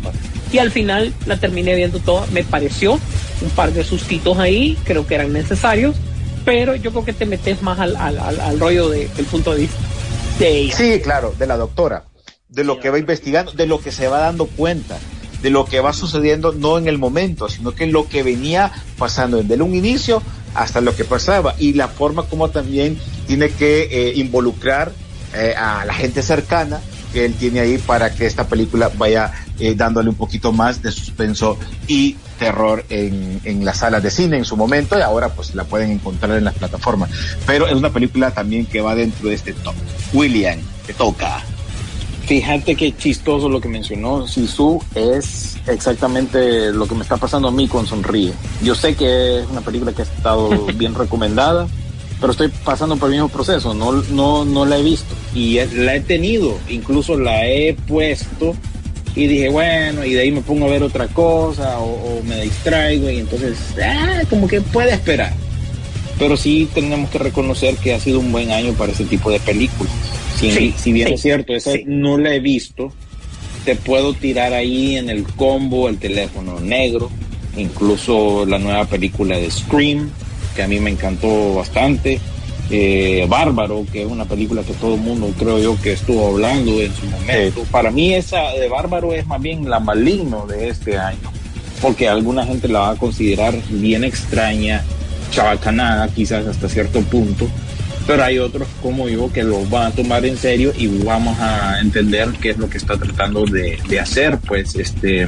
[0.52, 2.26] Y al final la terminé viendo toda.
[2.28, 2.94] Me pareció
[3.41, 5.96] un par de sustitos ahí, creo que eran necesarios,
[6.46, 9.62] pero yo creo que te metes más al, al, al, rollo de, del punto de
[9.62, 9.78] vista
[10.39, 10.76] de ella.
[10.76, 12.06] Sí, claro, de la doctora,
[12.50, 14.98] de lo que va investigando, de lo que se va dando cuenta,
[15.41, 19.41] de lo que va sucediendo no en el momento, sino que lo que venía pasando
[19.41, 20.22] desde un inicio
[20.53, 24.91] hasta lo que pasaba y la forma como también tiene que eh, involucrar
[25.33, 26.81] eh, a la gente cercana
[27.13, 30.91] que él tiene ahí para que esta película vaya eh, dándole un poquito más de
[30.91, 35.53] suspenso y terror en, en las salas de cine en su momento y ahora pues
[35.53, 37.09] la pueden encontrar en las plataformas.
[37.45, 39.75] Pero es una película también que va dentro de este top.
[40.13, 41.43] William, te toca.
[42.32, 47.52] Fíjate qué chistoso lo que mencionó Sisu es exactamente lo que me está pasando a
[47.52, 48.32] mí con Sonríe.
[48.63, 51.67] Yo sé que es una película que ha estado bien recomendada,
[52.22, 55.96] pero estoy pasando por el mismo proceso, no, no, no la he visto y la
[55.96, 58.56] he tenido, incluso la he puesto
[59.13, 63.10] y dije, bueno, y de ahí me pongo a ver otra cosa o, me distraigo
[63.10, 65.34] y entonces, ah, como que puede esperar.
[66.17, 69.41] Pero sí tenemos que reconocer que ha sido un buen año para ese tipo de
[69.41, 69.91] películas.
[70.41, 72.91] Si, si bien es cierto, esa no la he visto,
[73.63, 77.12] te puedo tirar ahí en el combo el teléfono negro,
[77.56, 80.10] incluso la nueva película de Scream,
[80.56, 82.19] que a mí me encantó bastante.
[82.73, 86.80] Eh, Bárbaro, que es una película que todo el mundo creo yo que estuvo hablando
[86.82, 87.63] en su momento.
[87.69, 91.32] Para mí esa de Bárbaro es más bien la maligno de este año,
[91.82, 94.86] porque alguna gente la va a considerar bien extraña,
[95.32, 97.47] chabacanada quizás hasta cierto punto,
[98.07, 101.79] pero hay otros como yo que lo van a tomar en serio y vamos a
[101.79, 105.27] entender qué es lo que está tratando de, de hacer, pues este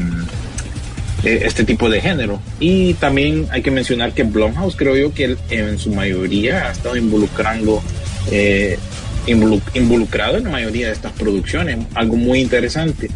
[1.23, 2.41] eh, este tipo de género.
[2.59, 6.97] Y también hay que mencionar que Blumhouse creo yo que en su mayoría ha estado
[6.97, 7.81] involucrando,
[8.29, 8.77] eh,
[9.25, 13.09] involucrado en la mayoría de estas producciones, algo muy interesante,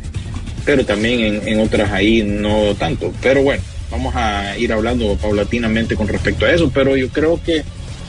[0.63, 3.11] pero también en, en, otras ahí no tanto.
[3.21, 7.63] Pero bueno, vamos a ir hablando paulatinamente con respecto a eso, pero yo creo que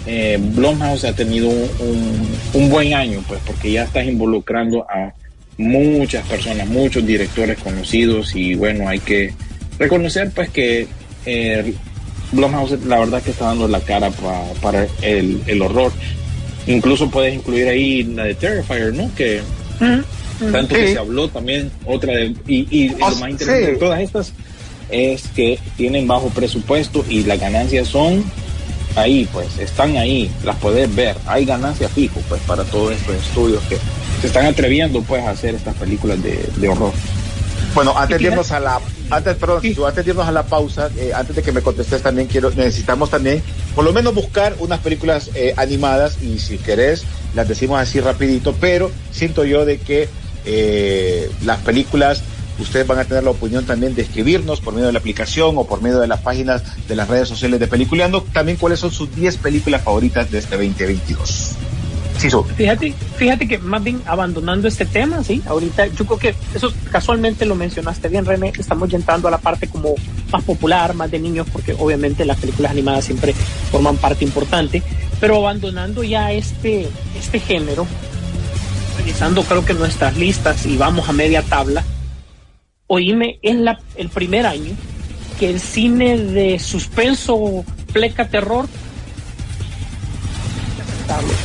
[0.07, 5.13] eh, Blumhouse ha tenido un, un buen año, pues porque ya estás involucrando a
[5.59, 9.35] muchas personas, muchos directores conocidos y bueno, hay que
[9.79, 10.87] reconocer pues que
[11.27, 11.75] eh,
[12.33, 14.11] Blumhouse la verdad que está dando la cara
[14.63, 15.93] para el, el, horror.
[16.67, 19.11] Incluso puedes incluir ahí la de Terrifier, ¿no?
[19.15, 19.41] Que
[20.53, 24.33] tanto que se habló también otra de y, y lo más interesante de todas estas
[24.91, 28.25] es que tienen bajo presupuesto y las ganancias son
[28.97, 33.63] ahí, pues están ahí, las puedes ver, hay ganancias fijo pues para todos estos estudios
[33.65, 33.79] que
[34.21, 36.93] se están atreviendo pues a hacer estas películas de, de horror.
[37.75, 41.13] Bueno, antes de irnos a la antes, perdón, antes de irnos a la pausa, eh,
[41.15, 43.43] antes de que me contestes también quiero, necesitamos también,
[43.75, 48.55] por lo menos buscar unas películas eh, animadas y si querés las decimos así rapidito,
[48.61, 50.09] pero siento yo de que
[50.45, 52.23] eh, las películas
[52.59, 55.65] ustedes van a tener la opinión también de escribirnos por medio de la aplicación o
[55.65, 59.15] por medio de las páginas de las redes sociales de Peliculeando, también cuáles son sus
[59.15, 61.57] 10 películas favoritas de este 2022.
[62.19, 66.73] Sí, fíjate, fíjate que más bien abandonando este tema, sí, ahorita yo creo que eso
[66.91, 69.95] casualmente lo mencionaste bien, René, estamos entrando a la parte como
[70.33, 73.35] más popular, más de niños, porque obviamente las películas animadas siempre
[73.71, 74.83] forman parte importante,
[75.21, 77.87] pero abandonando ya este, este género,
[78.97, 81.85] revisando creo que nuestras listas y vamos a media tabla,
[82.89, 84.73] oíme, es la, el primer año
[85.39, 88.69] que el cine de suspenso, pleca, terror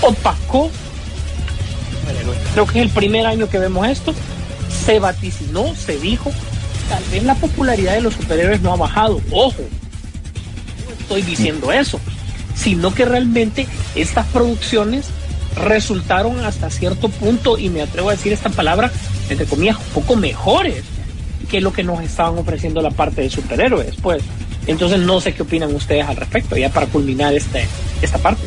[0.01, 0.71] opacó.
[2.53, 4.13] Creo que es el primer año que vemos esto.
[4.85, 6.31] Se vaticinó, se dijo,
[6.89, 9.21] tal vez la popularidad de los superhéroes no ha bajado.
[9.31, 9.61] Ojo,
[10.87, 11.99] no estoy diciendo eso,
[12.55, 15.05] sino que realmente estas producciones
[15.55, 18.91] resultaron hasta cierto punto, y me atrevo a decir esta palabra,
[19.29, 20.83] entre comillas, un poco mejores
[21.53, 23.95] que lo que nos estaban ofreciendo la parte de superhéroes.
[24.01, 24.23] Pues,
[24.65, 27.67] entonces no sé qué opinan ustedes al respecto, ya para culminar este,
[28.01, 28.41] esta parte.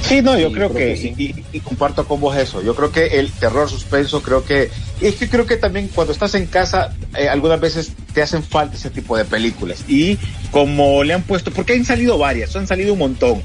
[0.00, 1.14] Sí, no, yo creo, que,
[1.52, 2.60] Y, comparto con vos eso.
[2.60, 4.68] Yo creo que el terror suspenso, creo que
[5.00, 8.74] es que creo que también cuando estás en casa, eh, algunas veces te hacen falta
[8.74, 9.84] ese tipo de películas.
[9.86, 10.18] Y
[10.50, 13.42] como le han puesto, porque han salido varias, han salido un montón.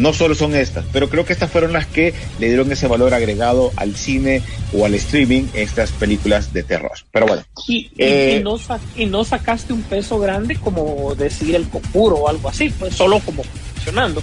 [0.00, 3.12] No solo son estas, pero creo que estas fueron las que le dieron ese valor
[3.12, 6.92] agregado al cine o al streaming, estas películas de terror.
[7.12, 7.42] Pero bueno.
[7.68, 8.56] Y, eh, no,
[8.96, 13.20] y no, sacaste un peso grande como decir el conjuro o algo así, pues solo
[13.20, 13.42] como
[13.74, 14.22] funcionando.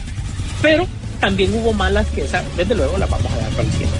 [0.63, 0.87] Pero
[1.19, 3.91] también hubo malas que desde luego las vamos a dar para el cielo.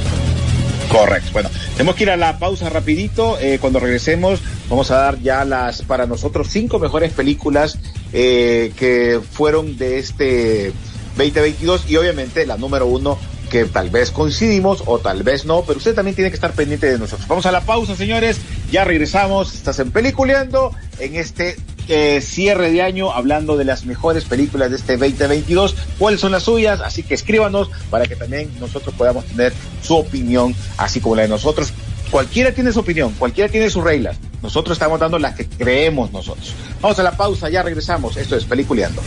[0.90, 1.30] Correcto.
[1.34, 3.38] Bueno, tenemos que ir a la pausa rapidito.
[3.40, 7.78] Eh, cuando regresemos vamos a dar ya las, para nosotros, cinco mejores películas
[8.14, 10.74] eh, que fueron de este
[11.18, 15.78] 2022 y obviamente la número uno que tal vez coincidimos o tal vez no, pero
[15.78, 17.28] usted también tiene que estar pendiente de nosotros.
[17.28, 18.40] Vamos a la pausa, señores.
[18.72, 19.54] Ya regresamos.
[19.54, 24.76] Estás en Peliculeando en este eh, cierre de año hablando de las mejores películas de
[24.76, 25.76] este 2022.
[25.98, 26.82] ¿Cuáles son las suyas?
[26.82, 31.30] Así que escríbanos para que también nosotros podamos tener su opinión, así como la de
[31.30, 31.74] nosotros.
[32.12, 34.18] Cualquiera tiene su opinión, cualquiera tiene sus reglas.
[34.42, 36.54] Nosotros estamos dando las que creemos nosotros.
[36.82, 38.16] Vamos a la pausa, ya regresamos.
[38.18, 39.02] Esto es Peliculeando.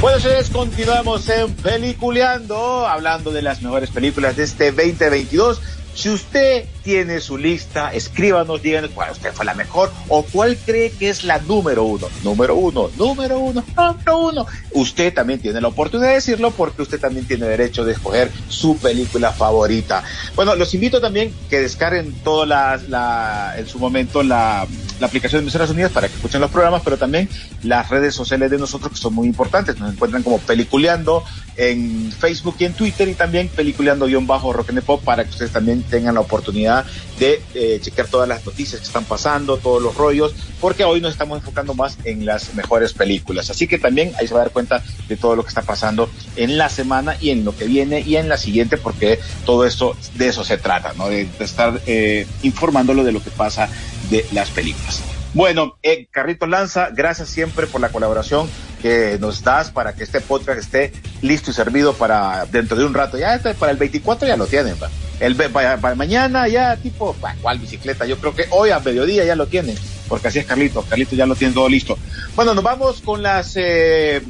[0.00, 5.60] Bueno, señores, continuamos en Peliculeando, hablando de las mejores películas de este 2022.
[5.98, 10.92] Si usted tiene su lista, escríbanos, díganos cuál usted fue la mejor o cuál cree
[10.92, 12.06] que es la número uno.
[12.22, 14.46] Número uno, número uno, número uno.
[14.74, 18.76] Usted también tiene la oportunidad de decirlo porque usted también tiene derecho de escoger su
[18.78, 20.04] película favorita.
[20.36, 24.68] Bueno, los invito también que descarguen toda la, en su momento la,
[25.00, 27.28] la aplicación de Emisoras Unidas para que escuchen los programas, pero también
[27.64, 29.76] las redes sociales de nosotros que son muy importantes.
[29.80, 31.24] Nos encuentran como Peliculeando
[31.56, 36.14] en Facebook y en Twitter y también Peliculeando-Rock and Pop para que ustedes también tengan
[36.14, 36.84] la oportunidad
[37.18, 41.12] de eh, chequear todas las noticias que están pasando, todos los rollos, porque hoy nos
[41.12, 43.50] estamos enfocando más en las mejores películas.
[43.50, 46.08] Así que también ahí se va a dar cuenta de todo lo que está pasando
[46.36, 49.96] en la semana y en lo que viene y en la siguiente, porque todo esto
[50.14, 51.08] de eso se trata, ¿no?
[51.08, 53.68] De, estar eh, informándolo de lo que pasa
[54.10, 55.02] de las películas.
[55.34, 56.08] Bueno, eh,
[56.48, 58.48] Lanza, gracias siempre por la colaboración
[58.80, 62.94] que nos das para que este podcast esté listo y servido para dentro de un
[62.94, 63.18] rato.
[63.18, 64.76] Ya este, para el 24 ya lo tienen.
[65.20, 68.06] El, para, mañana ya tipo, ¿cuál bicicleta?
[68.06, 69.76] Yo creo que hoy a mediodía ya lo tienen,
[70.08, 70.82] porque así es Carlito.
[70.82, 71.98] Carlito ya lo tiene todo listo.
[72.34, 74.22] Bueno, nos vamos con las, eh,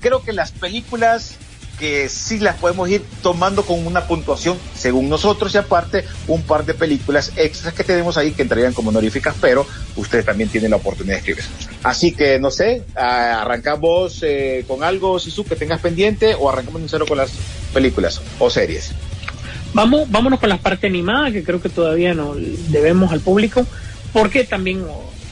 [0.00, 1.36] creo que las películas
[1.78, 6.64] que sí las podemos ir tomando con una puntuación según nosotros y aparte un par
[6.64, 10.76] de películas extras que tenemos ahí que entrarían como honoríficas, pero ustedes también tienen la
[10.76, 11.44] oportunidad de escribir.
[11.82, 16.88] Así que no sé, arrancamos eh, con algo, Sisu, que tengas pendiente o arrancamos en
[16.88, 17.32] cero con las
[17.72, 18.92] películas o series.
[19.72, 22.34] Vamos, vámonos con la parte animada que creo que todavía no
[22.68, 23.66] debemos al público
[24.12, 24.84] porque también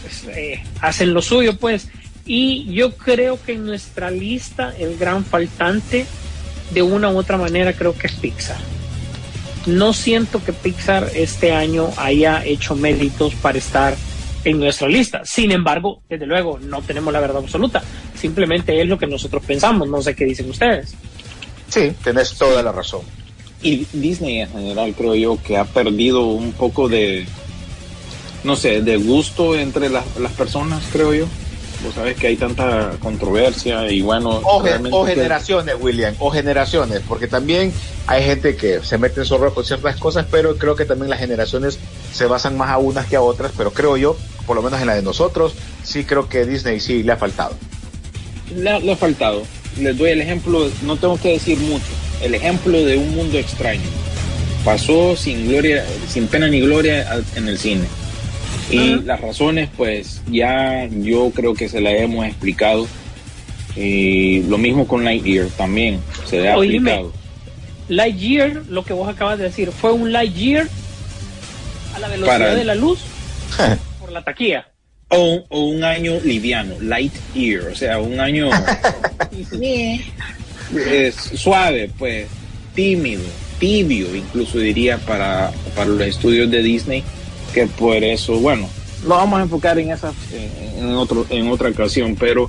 [0.02, 1.88] pues, eh, hacen lo suyo pues
[2.26, 6.07] y yo creo que en nuestra lista el gran faltante
[6.73, 8.59] de una u otra manera creo que es Pixar.
[9.67, 13.97] No siento que Pixar este año haya hecho méritos para estar
[14.45, 15.23] en nuestra lista.
[15.25, 17.83] Sin embargo, desde luego, no tenemos la verdad absoluta.
[18.19, 19.89] Simplemente es lo que nosotros pensamos.
[19.89, 20.95] No sé qué dicen ustedes.
[21.69, 23.03] Sí, tenés toda la razón.
[23.63, 27.25] Y Disney en general creo yo que ha perdido un poco de,
[28.43, 30.05] no sé, de gusto entre las
[30.37, 31.27] personas, creo yo.
[31.85, 34.40] Vos sabes que hay tanta controversia y bueno.
[34.45, 37.73] O, generaciones, William, o generaciones, porque también
[38.07, 41.18] hay gente que se mete en zorro con ciertas cosas, pero creo que también las
[41.18, 41.79] generaciones
[42.12, 44.16] se basan más a unas que a otras, pero creo yo,
[44.47, 47.57] por lo menos en la de nosotros, sí creo que Disney sí le ha faltado.
[48.55, 49.42] Le, ha faltado.
[49.79, 51.85] Les doy el ejemplo, no tengo que decir mucho,
[52.23, 53.88] el ejemplo de un mundo extraño.
[54.64, 58.02] Pasó sin gloria, sin pena ni gloria en el cine
[58.71, 62.87] y las razones, pues ya yo creo que se las hemos explicado.
[63.77, 67.12] Y lo mismo con Lightyear también se le ha explicado.
[67.88, 70.69] Lightyear, lo que vos acabas de decir, fue un Lightyear
[71.95, 73.01] a la velocidad de la luz
[74.01, 74.69] por la taquilla.
[75.09, 78.49] O, un año liviano, light year, o sea, un año
[81.35, 82.29] suave, pues,
[82.75, 83.23] tímido,
[83.59, 87.05] tibio, incluso diría para, para los estudios de Disney
[87.53, 88.69] que por eso, bueno,
[89.07, 90.12] lo vamos a enfocar en esa,
[90.79, 92.49] en, otro, en otra ocasión, pero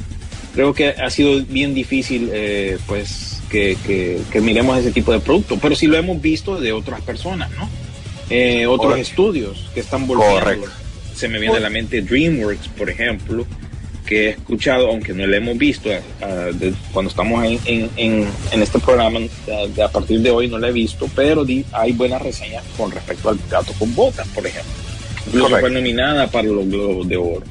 [0.54, 5.58] creo que ha sido bien difícil, eh, pues, que, que, miremos ese tipo de producto,
[5.62, 7.70] pero sí lo hemos visto de otras personas, ¿no?
[8.30, 10.68] Eh, otros estudios que están volviendo.
[11.14, 13.46] Se me viene a la mente DreamWorks, por ejemplo,
[14.08, 18.80] que he escuchado, aunque no lo hemos visto eh, cuando estamos en, en, en, este
[18.80, 19.20] programa,
[19.84, 23.40] a partir de hoy no lo he visto, pero hay buenas reseñas con respecto al
[23.50, 24.74] gato con botas, por ejemplo.
[25.28, 27.44] Incluso fue nominada para los Globos de Oro.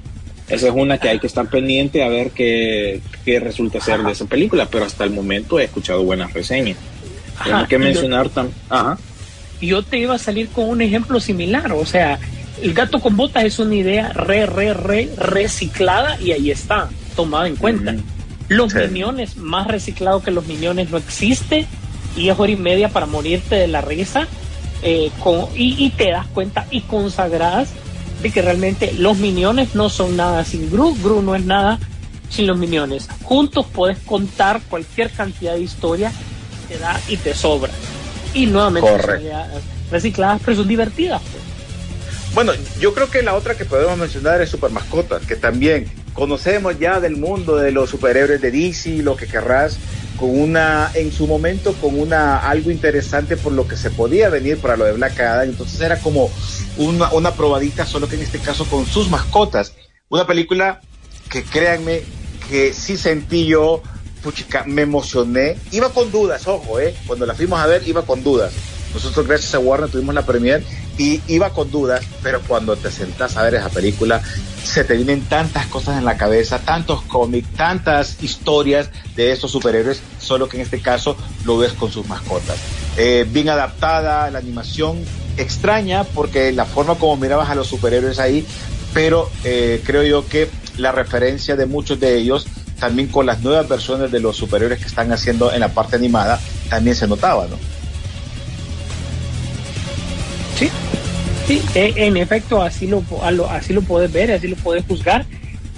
[0.48, 4.12] Esa es una que hay que estar pendiente a ver qué, qué resulta ser de
[4.12, 6.76] esa película, pero hasta el momento he escuchado buenas reseñas.
[7.42, 8.56] Tengo que mencionar también.
[8.68, 8.98] Ajá.
[9.60, 12.18] yo te iba a salir con un ejemplo similar, o sea,
[12.60, 17.46] el gato con botas es una idea re, re, re reciclada y ahí está, tomada
[17.46, 17.94] en cuenta.
[18.48, 21.66] Los millones, más reciclado que los millones no existe
[22.16, 24.28] y es hora y media para morirte de la risa
[24.82, 27.70] eh, con, y, te das cuenta y consagras
[28.22, 31.78] de que realmente los millones no son nada sin Gru, Gru no es nada
[32.28, 33.08] sin los millones.
[33.22, 36.12] Juntos puedes contar cualquier cantidad de historia,
[36.68, 37.72] te da y te sobra.
[38.34, 38.90] Y nuevamente
[39.90, 41.20] recicladas, pero son divertidas.
[41.20, 41.42] Pues.
[42.34, 46.78] Bueno, yo creo que la otra que podemos mencionar es Super Mascotas, que también conocemos
[46.78, 49.78] ya del mundo de los superhéroes de DC, lo que querrás,
[50.18, 54.58] con una, en su momento, con una, algo interesante por lo que se podía venir
[54.58, 56.30] para lo de Black Adam, entonces era como
[56.76, 59.74] una, una probadita, solo que en este caso con sus mascotas.
[60.08, 60.80] Una película
[61.30, 62.02] que créanme
[62.48, 63.82] que sí sentí yo,
[64.22, 68.22] puchica, me emocioné, iba con dudas, ojo, eh, cuando la fuimos a ver iba con
[68.22, 68.52] dudas.
[68.94, 70.62] Nosotros gracias a Warner tuvimos la premier
[70.98, 74.22] y iba con dudas, pero cuando te sentás a ver esa película,
[74.62, 80.02] se te vienen tantas cosas en la cabeza, tantos cómics, tantas historias de estos superhéroes,
[80.20, 82.56] solo que en este caso lo ves con sus mascotas.
[82.96, 85.04] Eh, bien adaptada, la animación
[85.36, 88.46] extraña, porque la forma como mirabas a los superhéroes ahí,
[88.94, 92.46] pero eh, creo yo que la referencia de muchos de ellos,
[92.78, 96.40] también con las nuevas versiones de los superhéroes que están haciendo en la parte animada,
[96.68, 97.56] también se notaba, ¿no?
[100.62, 100.70] Sí,
[101.46, 103.02] sí, e, en efecto, así lo,
[103.50, 105.26] así lo puedes ver, así lo puedes juzgar.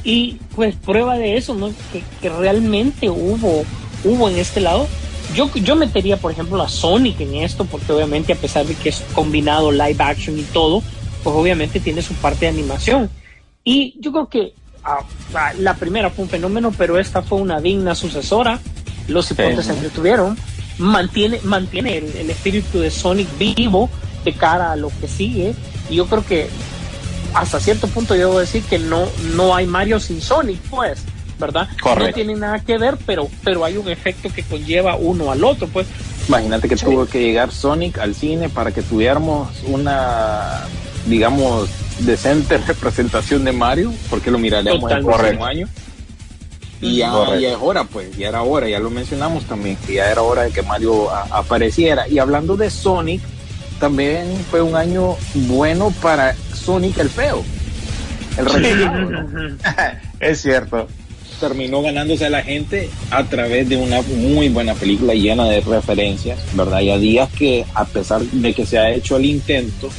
[0.03, 1.73] Y pues prueba de eso, ¿no?
[2.21, 3.65] Que, realmente hubo,
[4.05, 4.87] hubo en este lado.
[5.35, 8.91] Yo, yo metería, por ejemplo, a Sonic en esto, porque obviamente a pesar de que
[8.91, 10.83] es combinado live action y todo,
[11.23, 13.09] pues obviamente tiene su parte de animación.
[13.65, 14.53] Y yo creo que
[14.85, 14.99] ah,
[15.35, 18.61] ah, la primera fue un fenómeno, pero esta fue una digna sucesora.
[19.09, 20.37] Los hipotes se entretuvieron.
[20.77, 23.89] Mantiene, mantiene el, el espíritu de Sonic vivo
[24.25, 25.55] de cara a lo que sigue.
[25.91, 26.49] Y yo creo que
[27.35, 31.03] hasta cierto punto yo debo decir que no, no hay Mario sin Sonic, pues,
[31.39, 31.69] ¿verdad?
[31.85, 35.67] No tiene nada que ver, pero, pero hay un efecto que conlleva uno al otro,
[35.69, 35.87] pues.
[36.29, 40.63] Imagínate que tuvo que llegar Sonic al cine para que tuviéramos una,
[41.07, 41.69] digamos,
[42.01, 45.69] decente representación de Mario, porque lo miraremos el próximo año.
[46.81, 50.23] Y ya, es hora, pues, ya era hora, ya lo mencionamos también, que ya era
[50.23, 52.07] hora de que Mario apareciera.
[52.09, 53.23] Y hablando de Sonic,
[53.79, 57.45] también fue un año bueno para Sonic el feo.
[58.37, 58.47] El
[60.21, 60.89] es cierto.
[61.41, 66.39] Terminó ganándose a la gente a través de una muy buena película llena de referencias,
[66.55, 66.81] ¿verdad?
[66.81, 69.91] Y a días que, a pesar de que se ha hecho el intento,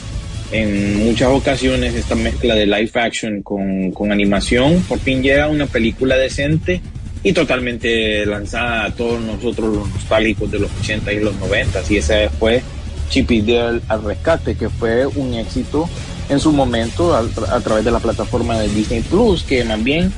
[0.52, 5.66] en muchas ocasiones esta mezcla de live action con, con animación, por fin llega una
[5.66, 6.82] película decente
[7.24, 11.98] y totalmente lanzada a todos nosotros los nostálgicos de los 80 y los 90 y
[11.98, 12.62] esa fue
[13.10, 15.90] Chip Dale al rescate, que fue un éxito
[16.30, 20.12] en su momento a, través de la plataforma de Disney Plus, que bien,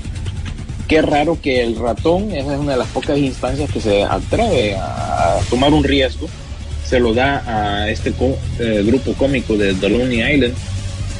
[0.87, 4.75] qué raro que el ratón, esa es una de las pocas instancias que se atreve
[4.75, 6.27] a, tomar un riesgo,
[6.85, 8.13] se lo da a este
[8.59, 10.53] eh, grupo cómico de The Lonely Island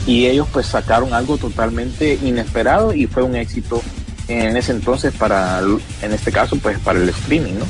[0.06, 3.82] y ellos pues sacaron algo totalmente inesperado y fue un éxito
[4.30, 5.62] en ese entonces para,
[6.01, 7.65] en este caso pues para el streaming, ¿no?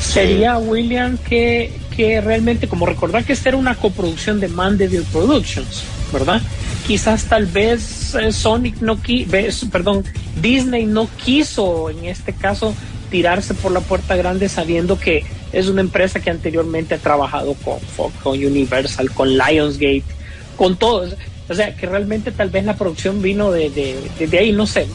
[0.00, 5.82] Sería William que que realmente, como recordar que esta era una coproducción de Mandeville Productions,
[6.12, 6.40] ¿verdad?
[6.86, 10.04] Quizás tal vez eh, Sonic no quiso, perdón,
[10.40, 12.72] Disney no quiso en este caso
[13.10, 17.80] tirarse por la puerta grande sabiendo que es una empresa que anteriormente ha trabajado con
[17.80, 20.04] Fox, con Universal, con Lionsgate,
[20.56, 21.16] con todos.
[21.48, 24.86] O sea, que realmente tal vez la producción vino de, de, ahí, no sé.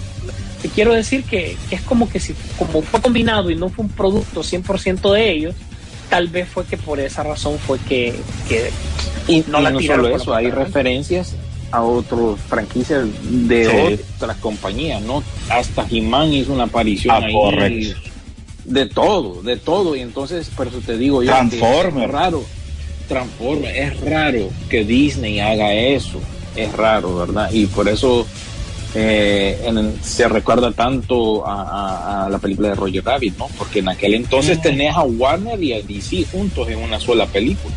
[0.62, 3.84] Te quiero decir que, que, es como que si como fue combinado y no fue
[3.84, 5.56] un producto 100% de ellos,
[6.14, 8.14] tal vez fue que por esa razón fue que,
[9.28, 11.34] y, no la no solo eso, hay referencias
[11.72, 15.24] a otras franquicias de otras compañías, ¿no?
[15.50, 17.26] Hasta He-Man hizo una aparición ah,
[17.64, 17.96] ahí.
[18.64, 19.96] De todo, de todo.
[19.96, 21.32] Y entonces, por eso te digo yo.
[21.32, 22.04] Transformer.
[22.04, 22.44] Es raro.
[23.08, 23.76] Transformer.
[23.76, 26.20] Es raro que Disney haga eso.
[26.56, 27.50] Es raro, ¿verdad?
[27.52, 28.28] Y por eso
[28.96, 33.48] eh, se recuerda tanto a, la película de Roger Rabbit, ¿no?
[33.58, 37.74] Porque en aquel entonces tenés a Warner y a DC juntos en una sola película.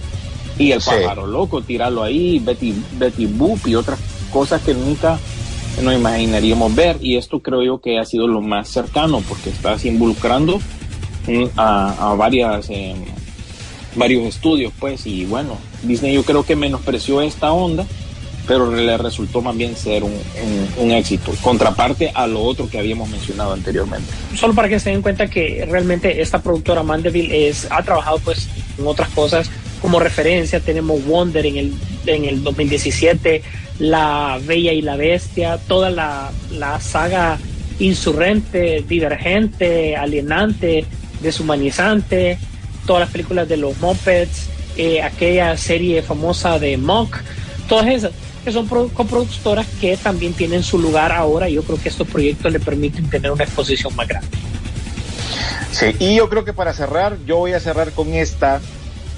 [0.59, 3.99] Y el pájaro loco, tirarlo ahí, Betty, Betty Boop y otras
[4.33, 5.19] cosas que nunca
[5.83, 6.97] nos imaginaríamos ver.
[7.01, 10.61] Y esto creo yo que ha sido lo más cercano, porque estás involucrando
[11.57, 12.99] a, varias, em,
[13.95, 15.07] varios estudios, pues.
[15.07, 17.87] Y bueno, Disney yo creo que menospreció esta onda
[18.47, 20.15] pero le resultó más bien ser un,
[20.79, 24.09] un, éxito, contraparte a lo otro que habíamos mencionado anteriormente.
[24.35, 28.49] Solo para que se den cuenta que realmente esta productora Mandeville es, ha trabajado pues
[28.79, 31.75] en otras cosas como referencia tenemos Wonder en el,
[32.07, 33.43] en el 2017,
[33.79, 37.39] La Bella y la Bestia, toda la, la saga
[37.79, 40.87] insurrente, divergente, alienante,
[41.21, 42.39] deshumanizante,
[42.87, 47.17] todas las películas de los Muppets, eh, aquella serie famosa de Monk,
[47.69, 48.13] todas esas
[48.47, 51.49] que son coproductoras que también tienen su lugar ahora.
[51.49, 54.29] Yo creo que estos proyectos le permiten tener una exposición más grande.
[55.73, 58.61] Sí, y yo creo que para cerrar, yo voy a cerrar con esta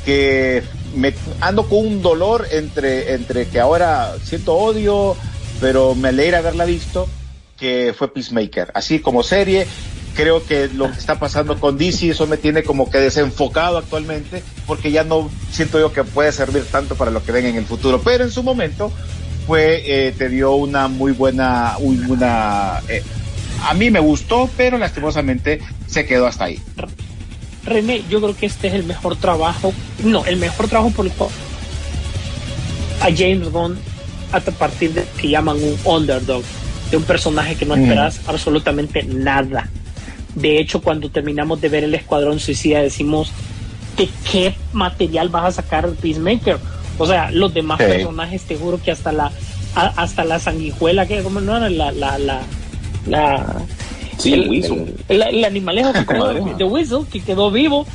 [0.06, 0.62] que
[0.94, 1.12] me
[1.42, 5.14] ando con un dolor entre, entre que ahora siento odio,
[5.60, 7.06] pero me alegra haberla visto,
[7.58, 8.70] que fue Peacemaker.
[8.72, 9.66] Así como serie,
[10.18, 14.42] creo que lo que está pasando con DC, eso me tiene como que desenfocado actualmente,
[14.66, 17.64] porque ya no siento yo que puede servir tanto para lo que venga en el
[17.64, 18.00] futuro.
[18.02, 18.90] Pero en su momento
[19.46, 23.04] fue, eh, te dio una muy buena, una, eh,
[23.62, 26.60] a mí me gustó, pero lastimosamente se quedó hasta ahí.
[27.64, 31.12] René, yo creo que este es el mejor trabajo, no, el mejor trabajo por el
[33.00, 33.78] a James Bond
[34.32, 36.42] a partir de que llaman un underdog,
[36.90, 39.70] de un personaje que no esperas absolutamente nada.
[40.40, 43.32] De hecho, cuando terminamos de ver el Escuadrón Suicida, decimos,
[43.96, 46.58] ¿de qué material vas a sacar Peacemaker?
[46.98, 49.32] O sea, los demás personajes, te juro que hasta la
[49.74, 52.42] hasta la sanguijuela, que como no era la la la,
[53.06, 53.62] la
[54.18, 57.86] Sí, el, el, animalejo que quedó, de Whistle, que quedó vivo,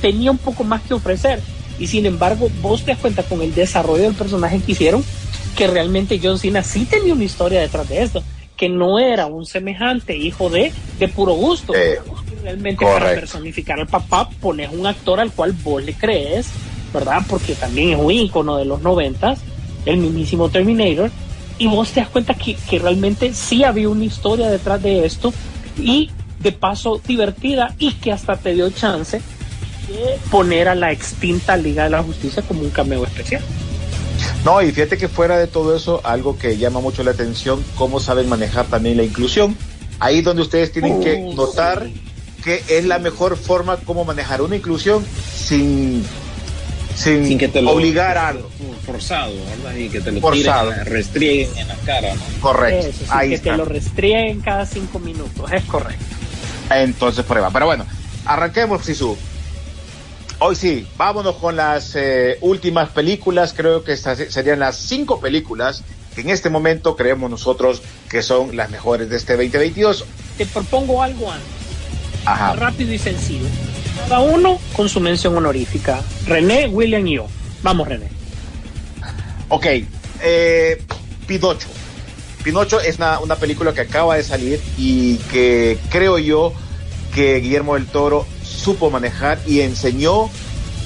[0.00, 1.40] tenía un poco más que ofrecer.
[1.78, 5.04] Y sin embargo, vos te das cuenta con el desarrollo del personaje que hicieron,
[5.56, 8.22] que realmente John Cena sí tenía una historia detrás de esto,
[8.64, 11.74] que no era un semejante hijo de, de puro gusto.
[12.42, 16.48] realmente para personificar al papá pones un actor al cual vos le crees
[16.94, 17.20] ¿verdad?
[17.28, 19.40] Porque también es un ícono de los noventas,
[19.84, 21.10] el mismísimo Terminator,
[21.58, 25.34] y vos te das cuenta que, que realmente sí había una historia detrás de esto
[25.76, 29.18] y de paso divertida y que hasta te dio chance
[29.88, 33.42] de poner a la extinta Liga de la Justicia como un cameo especial.
[34.44, 38.00] No, y fíjate que fuera de todo eso, algo que llama mucho la atención, cómo
[38.00, 39.56] saben manejar también la inclusión.
[40.00, 41.88] Ahí donde ustedes tienen que uh, notar
[42.42, 45.04] que es la mejor forma como manejar una inclusión
[45.34, 46.04] sin
[46.94, 48.50] sin, que te lo, obligar a algo.
[48.86, 49.76] Forzado, ¿verdad?
[49.76, 50.72] Y que te lo forzado.
[50.84, 53.04] restrieguen en la cara, Correcto.
[53.08, 56.04] Ahí que te lo restrieguen cada cinco minutos, es correcto.
[56.70, 57.50] Entonces prueba.
[57.50, 57.86] Pero bueno,
[58.26, 59.16] arranquemos, Sisu.
[60.46, 63.54] Hoy sí, vámonos con las eh, últimas películas.
[63.56, 65.82] Creo que estas serían las cinco películas
[66.14, 67.80] que en este momento creemos nosotros
[68.10, 70.04] que son las mejores de este 2022.
[70.36, 71.48] Te propongo algo antes.
[72.26, 72.56] Ajá.
[72.56, 73.46] Rápido y sencillo
[74.06, 76.02] cada uno con su mención honorífica.
[76.26, 77.26] René, William y yo.
[77.62, 78.10] Vamos, René.
[79.48, 79.66] Ok,
[80.20, 80.82] eh,
[81.26, 81.68] Pinocho.
[82.42, 86.52] Pinocho es una, una, película que acaba de salir y que creo yo
[87.14, 88.26] que Guillermo del Toro
[88.56, 90.30] supo manejar y enseñó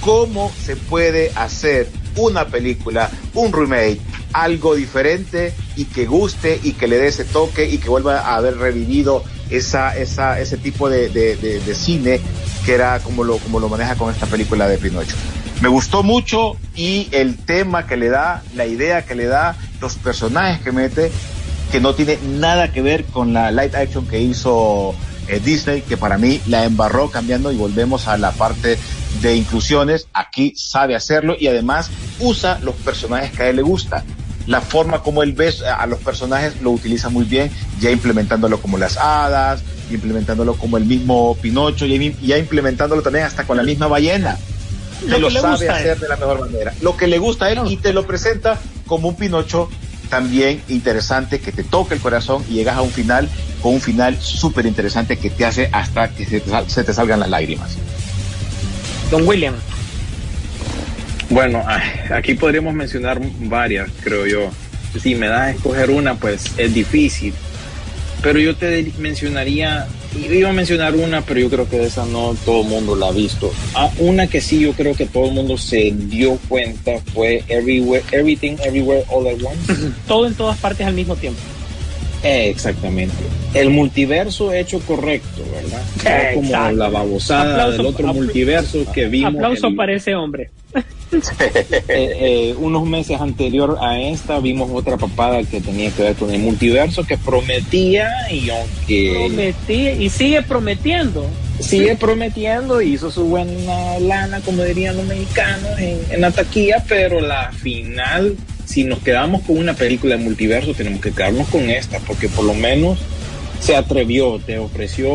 [0.01, 4.01] cómo se puede hacer una película, un remake,
[4.33, 8.37] algo diferente y que guste y que le dé ese toque y que vuelva a
[8.37, 12.21] haber revivido esa, ese tipo de, de, cine
[12.65, 15.17] que era como lo, como lo maneja con esta película de Pinocho.
[15.61, 19.97] Me gustó mucho y el tema que le da, la idea que le da, los
[19.97, 21.11] personajes que mete,
[21.73, 24.95] que no tiene nada que ver con la light action que hizo
[25.29, 28.79] eh, Disney, que para mí la embarró cambiando y volvemos a la parte
[29.23, 30.09] de inclusiones.
[30.13, 34.05] Aquí sabe hacerlo y además usa los personajes que a él le gusta
[34.49, 37.51] la forma como él ve a los personajes lo utiliza muy bien,
[37.81, 43.47] ya implementándolo como las hadas, implementándolo como el mismo Pinocho, y ya implementándolo también hasta
[43.47, 44.39] con la misma ballena.
[45.07, 46.73] Lo, lo sabe hacer de la mejor manera.
[46.81, 49.69] Lo que le gusta a él y te lo presenta como un Pinocho
[50.09, 53.29] también interesante, que te toca el corazón y llegas a un final
[53.63, 57.21] con un final súper interesante que te hace hasta que se te, se te salgan
[57.21, 57.77] las lágrimas.
[59.11, 59.55] Don William.
[61.31, 61.63] Bueno,
[62.11, 64.51] aquí podríamos mencionar varias, creo yo.
[65.01, 67.35] Si me das a escoger una, pues es difícil.
[68.23, 69.87] Pero yo te mencionaría,
[70.17, 73.13] iba a mencionar una, pero yo creo que esa no todo el mundo la ha
[73.13, 73.53] visto.
[73.75, 78.05] Ah, una que sí yo creo que todo el mundo se dio cuenta fue Everywhere,
[78.13, 79.93] Everything Everywhere All at Once.
[80.09, 81.41] todo en todas partes al mismo tiempo.
[82.23, 83.17] exactamente.
[83.55, 86.35] El multiverso hecho correcto, ¿verdad?
[86.35, 89.35] como la babosada del otro multiverso que vimos.
[89.35, 90.51] Aplauso para ese hombre.
[91.11, 96.31] Eh, eh, unos meses anterior a esta vimos otra papada que tenía que ver con
[96.31, 101.27] el multiverso que prometía y aunque prometía y sigue prometiendo.
[101.61, 107.53] sigue prometiendo hizo su buena lana como dirían los mexicanos en, la taquilla pero la
[107.53, 112.29] final si nos quedamos con una película de multiverso tenemos que quedarnos con esta porque
[112.29, 112.99] por lo menos
[113.61, 115.11] se atrevió, te ofreció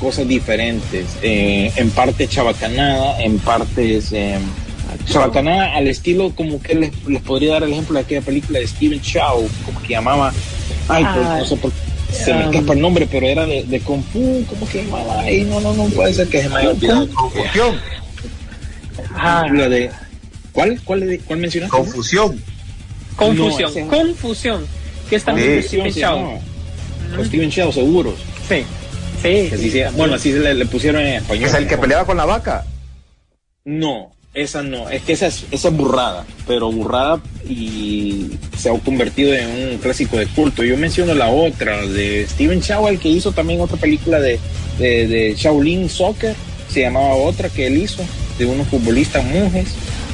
[0.00, 4.14] cosas diferentes, eh, en parte chabacanada, en partes
[5.04, 8.66] Chabacanada al estilo como que les, les, podría dar el ejemplo de aquella película de
[8.66, 10.32] Steven Chow, como que llamaba,
[10.88, 11.72] ay, pues, no sé por
[12.10, 15.20] se me escapa el nombre, pero era de, de Kung Fu, ¿cómo que llamaba?
[15.20, 17.08] Ay, no, no, no puede ser que se me haya olvidado.
[17.14, 17.80] Confusión.
[19.14, 19.90] Ah, la de,
[20.52, 21.76] ¿cuál, cuál, cuál mencionaste?
[21.76, 22.42] Confusión.
[23.16, 24.66] Confusión, no, confusión.
[25.08, 26.40] Que está en Steven Chow.
[27.24, 28.14] Steven Chow, seguros.
[28.48, 28.64] Sí.
[29.22, 29.50] Sí.
[29.52, 31.48] Así se, bueno, así se le, le, pusieron en español.
[31.48, 32.64] ¿Es el que peleaba con la vaca?
[33.64, 34.88] No, esa no.
[34.90, 39.78] Es que esa es, esa es burrada, pero burrada y se ha convertido en un
[39.78, 40.62] clásico de culto.
[40.62, 44.38] Yo menciono la otra, de Steven Chow, el que hizo también otra película de,
[44.78, 46.36] de, de Shaolin Soccer,
[46.68, 48.04] se llamaba otra que él hizo,
[48.38, 49.68] de unos futbolistas monjes.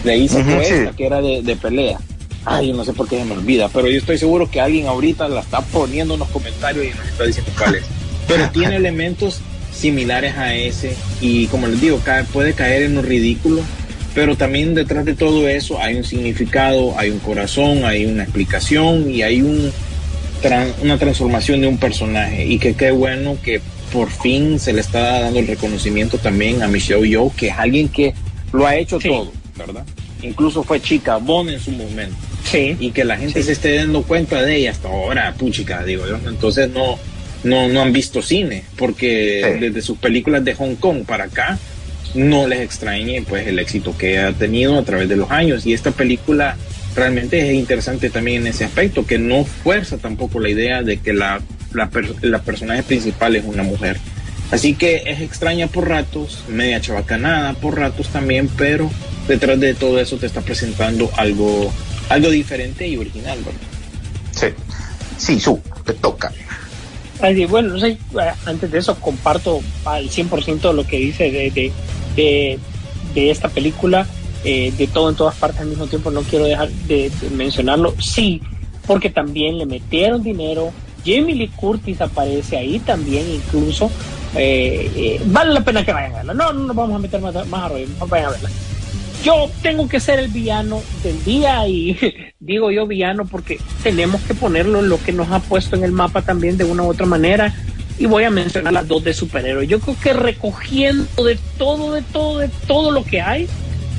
[0.05, 0.97] De ahí sacó uh -huh, esta, sí.
[0.97, 1.99] que era de, de pelea.
[2.45, 5.29] Ay, no sé por qué se me olvida, pero yo estoy seguro que alguien ahorita
[5.29, 7.85] la está poniendo en los comentarios y nos está diciendo cuál es.
[8.29, 9.41] Pero tiene elementos
[9.73, 13.63] similares a ese y como les digo, cae, puede caer en lo ridículo,
[14.15, 19.11] pero también detrás de todo eso hay un significado, hay un corazón, hay una explicación
[19.11, 19.73] y hay un,
[20.83, 23.61] una transformación de un personaje y que qué bueno que
[23.93, 27.89] por fin se le está dando el reconocimiento también a Michelle Yeoh, que es alguien
[27.89, 28.15] que
[28.53, 29.09] lo ha hecho sí.
[29.09, 29.85] todo, ¿verdad?
[30.23, 32.17] Incluso fue chica Bon en su momento.
[32.45, 32.77] Sí.
[32.81, 33.47] Y que la gente sí.
[33.47, 36.19] se esté dando cuenta de ella hasta ahora, puchica, digo yo.
[36.29, 36.99] Entonces no,
[37.45, 39.61] no, no han visto cine, porque sí.
[39.61, 41.59] desde sus películas de Hong Kong para acá
[42.15, 45.67] no les extrañe pues el éxito que ha tenido a través de los años.
[45.67, 46.57] Y esta película
[46.95, 51.13] realmente es interesante también en ese aspecto, que no fuerza tampoco la idea de que
[51.13, 51.41] la,
[51.73, 51.91] la,
[52.23, 53.99] la personaje principal es una mujer.
[54.51, 58.91] Así que es extraña por ratos, media chabacanada por ratos también, pero
[59.27, 61.73] detrás de todo eso te está presentando algo,
[62.11, 63.61] algo diferente y original, ¿verdad?
[64.33, 64.47] Sí,
[65.17, 66.31] sí, su, te toca.
[67.23, 67.97] Así, bueno, no sé,
[68.45, 71.73] antes de eso comparto al 100% lo que dice de, de,
[72.17, 72.59] de,
[73.15, 74.07] de esta película,
[74.45, 78.41] eh, de todo en todas partes al mismo tiempo, no quiero dejar de, mencionarlo, sí,
[78.87, 80.73] porque también le metieron dinero,
[81.05, 83.91] Jamie Lee Curtis aparece ahí también incluso,
[84.35, 87.35] eh, eh, vale la pena que vayan a verla, no, no vamos a meter más,
[87.49, 88.51] más a vayan a verla.
[89.25, 91.97] Yo tengo que ser el villano del día y
[92.41, 95.93] digo yo villano porque tenemos que ponerlo en lo que nos ha puesto en el
[95.93, 97.55] mapa también de una u otra manera
[98.03, 99.69] y voy a mencionar las dos de superhéroes.
[99.69, 103.47] Yo creo que recogiendo de todo, de todo, de todo lo que hay,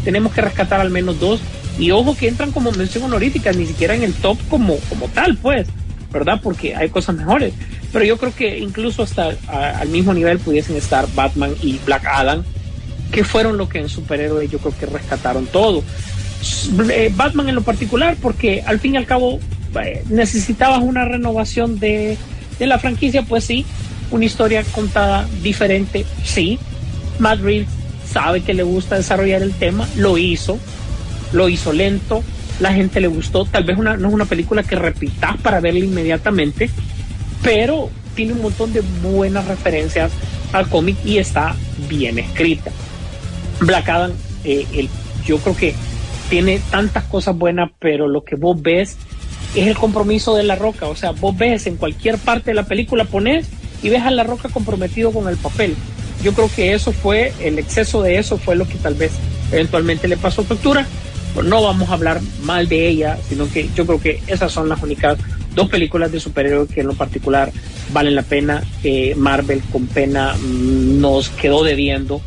[0.03, 1.39] tenemos que rescatar al menos dos.
[1.79, 5.37] Y ojo que entran como mención honorífica, ni siquiera en el top como, como tal,
[5.37, 5.67] pues,
[6.11, 6.41] ¿verdad?
[6.43, 7.53] Porque hay cosas mejores.
[7.93, 12.05] Pero yo creo que incluso hasta a, al mismo nivel pudiesen estar Batman y Black
[12.05, 12.43] Adam,
[13.09, 15.81] que fueron lo que en superhéroes yo creo que rescataron todo.
[16.89, 19.39] Eh, Batman en lo particular, porque al fin y al cabo
[19.81, 22.17] eh, necesitabas una renovación de,
[22.59, 23.65] de la franquicia, pues sí,
[24.13, 26.59] una historia contada diferente, sí.
[27.19, 27.67] Matt Reeves
[28.09, 30.59] sabe que le gusta desarrollar el tema, lo hizo,
[31.31, 32.23] lo hizo lento,
[32.59, 36.69] la gente le gustó, tal vez no es una película que repitas para verla inmediatamente,
[37.41, 40.11] pero tiene un montón de buenas referencias
[40.51, 41.55] al cómic y está
[41.89, 42.71] bien escrita.
[43.61, 44.11] Black Adam,
[44.43, 44.89] eh, el,
[45.25, 45.73] yo creo que
[46.29, 48.97] tiene tantas cosas buenas, pero lo que vos ves
[49.55, 50.87] es el compromiso de la roca.
[50.87, 53.47] O sea, vos ves en cualquier parte de la película, pones
[53.83, 55.75] y ves a la roca comprometido con el papel.
[56.23, 59.11] Yo creo que eso fue, el exceso de eso fue lo que tal vez
[59.51, 60.87] eventualmente le pasó factura.
[61.35, 64.69] Pero no vamos a hablar mal de ella, sino que yo creo que esas son
[64.69, 65.17] las únicas
[65.55, 67.51] dos películas de superhéroes que en lo particular
[67.91, 68.63] valen la pena.
[68.83, 72.21] Eh, Marvel con pena nos quedó debiendo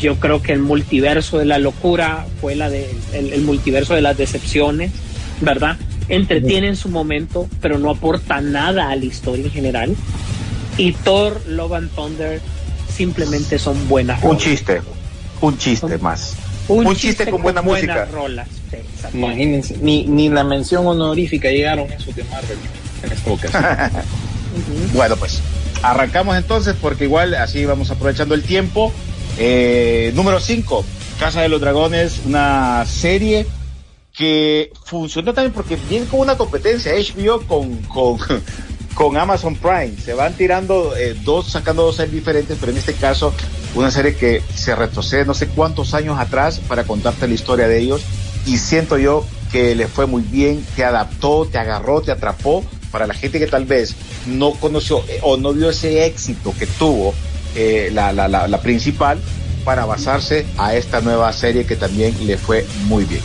[0.00, 4.00] yo creo que el multiverso de la locura fue la de el, el multiverso de
[4.00, 4.92] las decepciones,
[5.40, 5.76] ¿verdad?
[6.08, 9.96] Entretiene en su momento, pero no aporta nada a la historia en general.
[10.82, 12.40] Y Thor, Love and Thunder
[12.92, 14.20] simplemente son buenas.
[14.20, 14.42] Un rolas.
[14.42, 14.82] chiste,
[15.40, 16.34] un chiste son, más.
[16.66, 18.04] Un, un chiste, chiste, con, buena con música.
[18.06, 18.48] Rolas.
[18.68, 18.78] Sí,
[19.16, 22.58] Imagínense, ni, ni la mención honorífica llegaron esos de Marvel
[23.04, 23.64] en esta ocasión.
[23.64, 23.66] uh
[24.90, 24.92] -huh.
[24.94, 25.40] Bueno, pues
[25.84, 28.92] arrancamos entonces porque igual así vamos aprovechando el tiempo.
[29.38, 30.84] Eh, número 5,
[31.20, 33.46] Casa de los Dragones, una serie
[34.12, 38.18] que funciona también porque viene con una competencia HBO con, con,
[38.94, 39.92] con Amazon Prime.
[40.02, 43.32] Se van tirando eh, dos, sacando dos series diferentes, pero en este caso
[43.74, 47.78] una serie que se retrocede no sé cuántos años atrás para contarte la historia de
[47.78, 48.02] ellos
[48.46, 53.06] y siento yo que le fue muy bien, te adaptó, te agarró, te atrapó para
[53.06, 53.94] la gente que tal vez
[54.26, 57.14] no conoció eh, o no vio ese éxito que tuvo
[57.54, 59.18] eh, la, la, la, principal
[59.64, 63.20] para basarse a esta nueva serie que también le fue muy bien.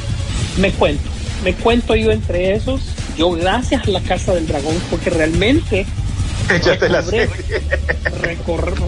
[0.57, 1.09] Me cuento,
[1.43, 2.81] me cuento yo entre esos.
[3.17, 5.85] Yo gracias a la Casa del Dragón porque realmente
[6.47, 7.29] recobré, la, serie.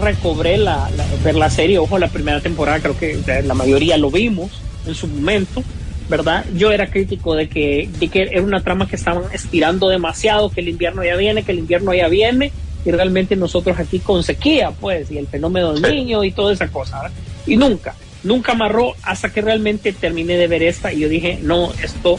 [0.02, 1.78] Recobré la, la, ver la serie.
[1.78, 4.50] Ojo, la primera temporada creo que la mayoría lo vimos.
[4.86, 5.62] en su momento,
[6.08, 6.44] ¿verdad?
[6.54, 10.60] Yo era crítico de que, de que era una trama que estaban estirando demasiado, que
[10.60, 12.52] el invierno ya viene, que el invierno ya viene,
[12.84, 16.68] y realmente nosotros aquí con sequía, pues, y el fenómeno del niño y toda esa
[16.68, 17.16] cosa, ¿verdad?
[17.46, 21.72] Y nunca, nunca amarró hasta que realmente terminé de ver esta y yo dije, no,
[21.82, 22.18] esto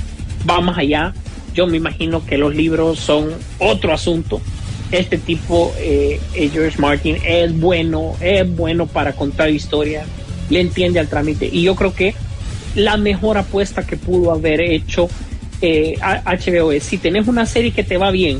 [0.49, 1.14] va más allá.
[1.54, 4.41] Yo me imagino que los libros son otro asunto.
[4.91, 10.06] Este tipo, eh, eh, George Martin, es bueno, es bueno para contar historias,
[10.49, 11.49] le entiende al trámite.
[11.52, 12.14] Y yo creo que
[12.76, 15.10] la mejor apuesta que pudo haber hecho
[15.62, 18.39] eh, HBO es si tenés una serie que te va bien,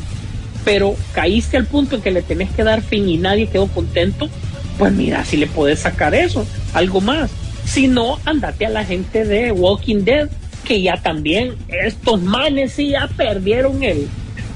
[0.66, 4.30] pero caíste al punto en que le tenés que dar fin y nadie quedó contento,
[4.78, 7.32] pues mira, si le puedes sacar eso, algo más.
[7.66, 10.30] Si no, andate a la gente de Walking Dead,
[10.62, 14.08] que ya también estos manes sí ya perdieron el.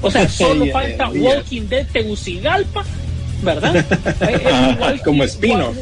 [0.02, 1.22] O sea, solo Yeah, falta yeah.
[1.22, 2.84] Walking Dead Tegucigalpa,
[3.42, 3.76] ¿verdad?
[4.20, 5.72] Es igual- Como Espino.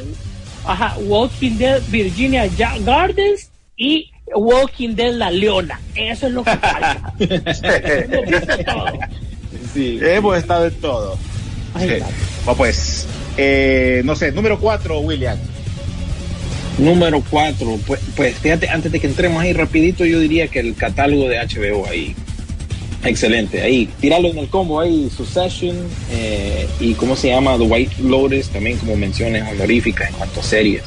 [0.67, 2.49] Ajá, Walking Dead Virginia
[2.85, 5.79] Gardens y Walking Dead La Leona.
[5.95, 7.13] Eso es lo que falta.
[9.75, 10.35] Hemos.
[10.35, 10.39] Sí.
[10.39, 11.19] Estado en todo.
[11.79, 11.87] Sí.
[12.45, 13.07] Bueno, pues,
[13.37, 15.37] eh, no sé, número cuatro, William.
[16.79, 20.75] Número 4, pues, pues fíjate, antes de que entremos ahí rapidito, yo diría que el
[20.75, 22.15] catálogo de HBO ahí,
[23.05, 25.77] excelente, ahí, tirarlo en el combo ahí, Succession
[26.11, 30.43] eh, y cómo se llama, The White Lotus, también como menciones honoríficas en cuanto a
[30.43, 30.83] series.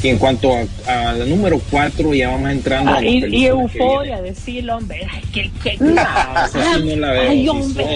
[0.00, 4.20] Y en cuanto a, a la número 4, ya vamos entrando Ah, y, que euforia,
[4.20, 5.06] decirlo, hombre.
[5.08, 7.30] Ay, qué, qué, esa sí no la veo.
[7.30, 7.48] Ay,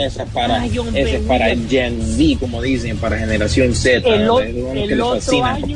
[0.05, 1.47] esa es para, Ay, hombre, esa es para.
[1.69, 4.09] Gen Z, como dicen, para generación Z.
[4.09, 5.75] El o- es uno el que le otro fascina, año-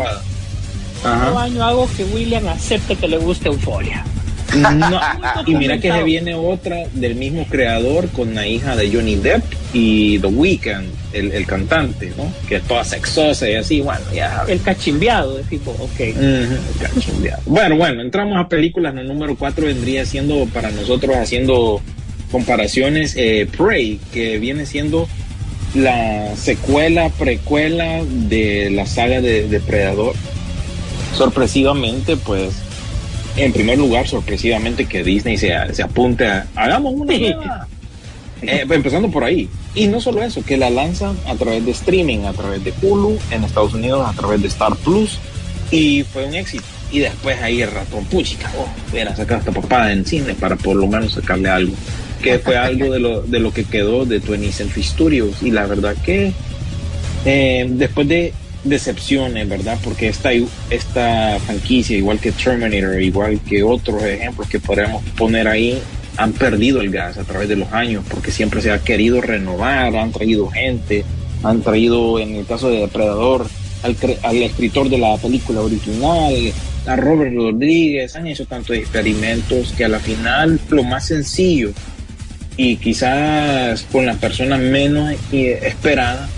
[1.04, 1.42] Ajá.
[1.42, 4.04] año hago que William acepte que le guste euforia.
[4.56, 5.00] No,
[5.46, 9.44] y mira que se viene otra del mismo creador con la hija de Johnny Depp
[9.72, 12.32] y The Weeknd, el, el cantante, ¿no?
[12.48, 14.44] Que es toda sexosa y así, bueno, ya.
[14.48, 16.00] El cachimbeado de tipo, ok.
[16.16, 17.42] Ujú, cachondeado.
[17.46, 18.94] Bueno, bueno, entramos a películas.
[18.96, 21.80] El número 4 vendría siendo para nosotros haciendo
[22.32, 25.08] comparaciones eh, Prey, que viene siendo
[25.74, 30.14] la secuela, precuela de la saga de Depredador.
[31.14, 32.54] Sorpresivamente, pues,
[33.36, 37.68] en primer lugar, sorpresivamente que Disney se, se apunte a, hagamos una nueva.
[38.42, 39.48] Eh, empezando por ahí.
[39.74, 43.18] Y no solo eso, que la lanzan a través de streaming, a través de Hulu,
[43.30, 45.18] en Estados Unidos, a través de Star Plus.
[45.70, 46.64] Y fue un éxito.
[46.90, 50.74] Y después ahí el ratón, puchica, oh, hubiera sacado esta papada en cine para por
[50.74, 51.74] lo menos sacarle algo.
[52.20, 55.42] Que fue algo de lo, de lo que quedó de 20th Century Studios.
[55.42, 56.32] Y la verdad que
[57.24, 58.32] eh, después de
[58.64, 59.78] decepciones, ¿verdad?
[59.82, 60.30] Porque esta,
[60.70, 65.80] esta franquicia, igual que Terminator, igual que otros ejemplos que podríamos poner ahí,
[66.16, 69.96] han perdido el gas a través de los años porque siempre se ha querido renovar,
[69.96, 71.04] han traído gente,
[71.42, 73.46] han traído, en el caso de Depredador,
[73.82, 76.34] al, al escritor de la película original,
[76.86, 81.70] a Robert Rodríguez, han hecho tantos experimentos que a la final lo más sencillo
[82.56, 86.28] y quizás con la persona menos eh, esperada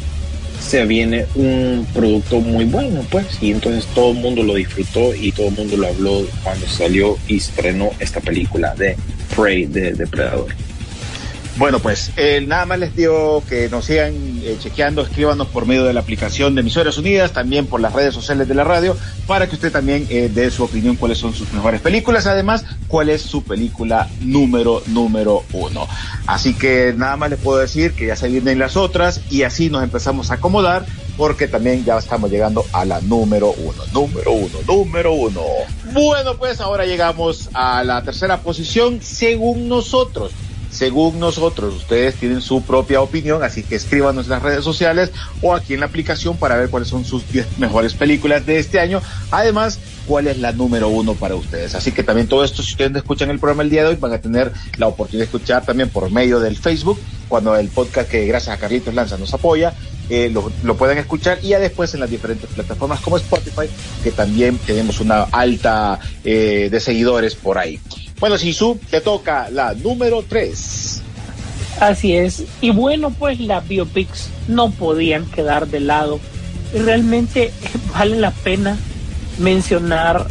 [0.62, 5.32] se viene un producto muy bueno, pues, y entonces todo el mundo lo disfrutó y
[5.32, 8.96] todo el mundo lo habló cuando salió y estrenó esta película de
[9.36, 10.46] Prey de Depredador.
[11.56, 15.84] Bueno, pues eh, nada más les digo que nos sigan eh, chequeando, escríbanos por medio
[15.84, 18.96] de la aplicación de Emisoras Unidas, también por las redes sociales de la radio,
[19.26, 23.10] para que usted también eh, dé su opinión cuáles son sus mejores películas, además cuál
[23.10, 25.86] es su película número número uno.
[26.26, 29.68] Así que nada más les puedo decir que ya se vienen las otras y así
[29.68, 30.86] nos empezamos a acomodar
[31.18, 35.42] porque también ya estamos llegando a la número uno, número uno, número uno.
[35.92, 40.32] Bueno, pues ahora llegamos a la tercera posición según nosotros
[40.72, 41.74] según nosotros.
[41.74, 45.80] Ustedes tienen su propia opinión, así que escríbanos en las redes sociales o aquí en
[45.80, 49.00] la aplicación para ver cuáles son sus 10 mejores películas de este año.
[49.30, 51.74] Además, cuál es la número uno para ustedes.
[51.74, 54.12] Así que también todo esto, si ustedes escuchan el programa el día de hoy, van
[54.12, 56.98] a tener la oportunidad de escuchar también por medio del Facebook,
[57.28, 59.74] cuando el podcast que gracias a Carlitos Lanza nos apoya,
[60.10, 63.68] eh, lo, lo pueden escuchar y ya después en las diferentes plataformas como Spotify,
[64.02, 67.80] que también tenemos una alta eh, de seguidores por ahí.
[68.22, 71.02] Bueno, Sisu, te toca la número 3.
[71.80, 72.44] Así es.
[72.60, 76.20] Y bueno, pues las biopics no podían quedar de lado.
[76.72, 77.52] Realmente
[77.92, 78.78] vale la pena
[79.38, 80.28] mencionar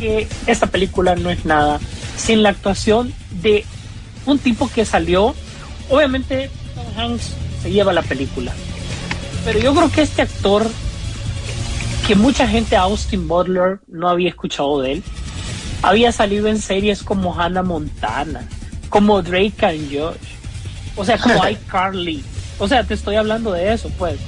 [0.00, 1.78] que esta película no es nada
[2.16, 3.64] sin la actuación de
[4.26, 5.36] un tipo que salió.
[5.90, 8.52] Obviamente, Tom Hanks se lleva la película.
[9.44, 10.66] Pero yo creo que este actor,
[12.04, 15.04] que mucha gente, Austin Butler, no había escuchado de él,
[15.82, 18.46] había salido en series como Hannah Montana,
[18.88, 20.16] como Drake and Josh,
[20.96, 22.22] o sea, como iCarly.
[22.58, 24.18] O sea, te estoy hablando de eso, pues.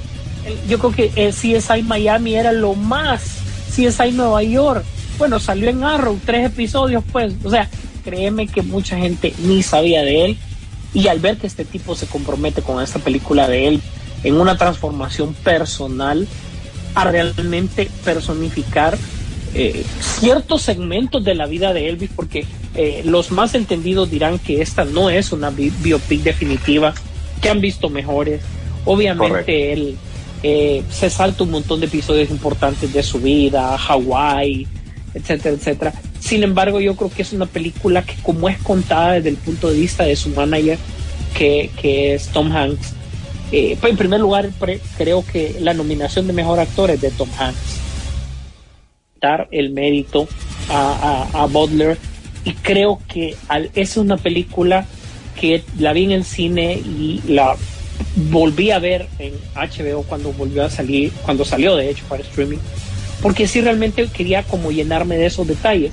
[0.67, 3.37] Yo creo que el CSI Miami era lo más,
[3.69, 4.83] CSI Nueva York.
[5.17, 7.69] bueno, salió en Arrow, tres episodios, pues, o sea,
[8.03, 10.37] créeme que mucha gente ni sabía de él.
[10.93, 13.81] Y al ver que este tipo se compromete con esta película de él
[14.23, 16.27] en una transformación personal,
[16.95, 18.97] a realmente personificar
[19.53, 22.45] eh, ciertos segmentos de la vida de Elvis, porque
[22.75, 26.93] eh, los más entendidos dirán que esta no es una biopic definitiva,
[27.41, 28.41] que han visto mejores.
[28.85, 29.97] Obviamente él
[30.43, 34.67] eh, se salta un montón de episodios importantes de su vida, Hawái,
[35.13, 35.93] etcétera, etcétera.
[36.19, 39.69] Sin embargo, yo creo que es una película que como es contada desde el punto
[39.69, 40.77] de vista de su manager,
[41.37, 42.93] que, que es Tom Hanks,
[43.51, 44.49] eh, pues en primer lugar
[44.97, 47.80] creo que la nominación de mejor actor es de Tom Hanks.
[49.21, 50.27] Dar el mérito
[50.69, 51.97] a, a, Butler
[52.43, 54.85] y creo que al, es una película
[55.39, 57.55] que la vi en el cine y la
[58.29, 62.57] volví a ver en HBO cuando volvió a salir, cuando salió de hecho para streaming,
[63.21, 65.91] porque sí realmente quería como llenarme de esos detalles.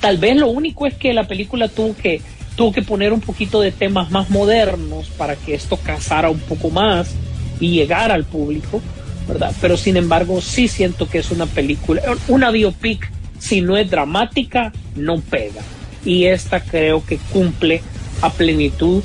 [0.00, 2.20] Tal vez lo único es que la película tuvo que,
[2.56, 6.70] tuvo que poner un poquito de temas más modernos para que esto casara un poco
[6.70, 7.14] más
[7.60, 8.80] y llegara al público,
[9.28, 9.54] ¿verdad?
[9.60, 14.72] Pero sin embargo sí siento que es una película, una biopic, si no es dramática,
[14.96, 15.62] no pega.
[16.04, 17.82] Y esta creo que cumple
[18.20, 19.02] a plenitud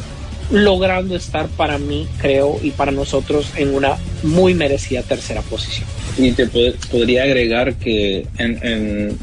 [0.51, 5.87] logrando estar para mí, creo, y para nosotros en una muy merecida tercera posición.
[6.17, 8.25] Y te podría agregar que,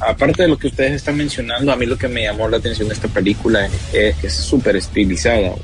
[0.00, 2.88] aparte de lo que ustedes están mencionando, a mí lo que me llamó la atención
[2.88, 5.54] de esta película es que es súper estilizada.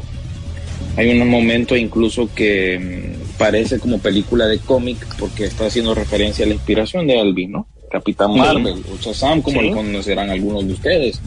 [0.96, 6.44] Hay un momento incluso que mm, parece como película de cómic porque está haciendo referencia
[6.44, 7.66] a la inspiración de Elvis, ¿no?
[7.90, 11.20] Capitán Marvel o Shazam, como lo conocerán algunos de ustedes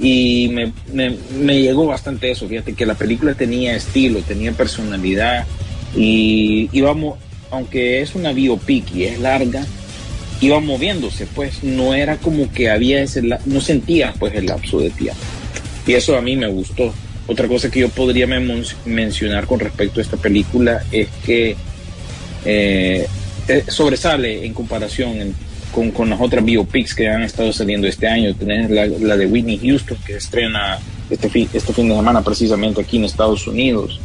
[0.00, 5.46] y me, me, llegó bastante eso, fíjate que la película tenía estilo, tenía personalidad
[5.96, 7.18] y íbamos,
[7.50, 9.64] aunque es una biopic y es larga,
[10.40, 14.90] iba moviéndose, pues no era como que había ese, no sentía pues el lapso de
[14.90, 15.20] tiempo.
[15.86, 16.92] Y eso a mí me gustó.
[17.26, 21.56] Otra cosa que yo podría mencionar con respecto a esta película es que
[22.44, 23.06] eh,
[23.48, 25.34] eh, sobresale en comparación
[25.72, 28.34] con, las otras biopics que han estado saliendo este año.
[28.34, 30.78] Tenés la, de Whitney Houston que estrena
[31.10, 34.00] este fin, este fin de semana precisamente aquí en Estados Unidos,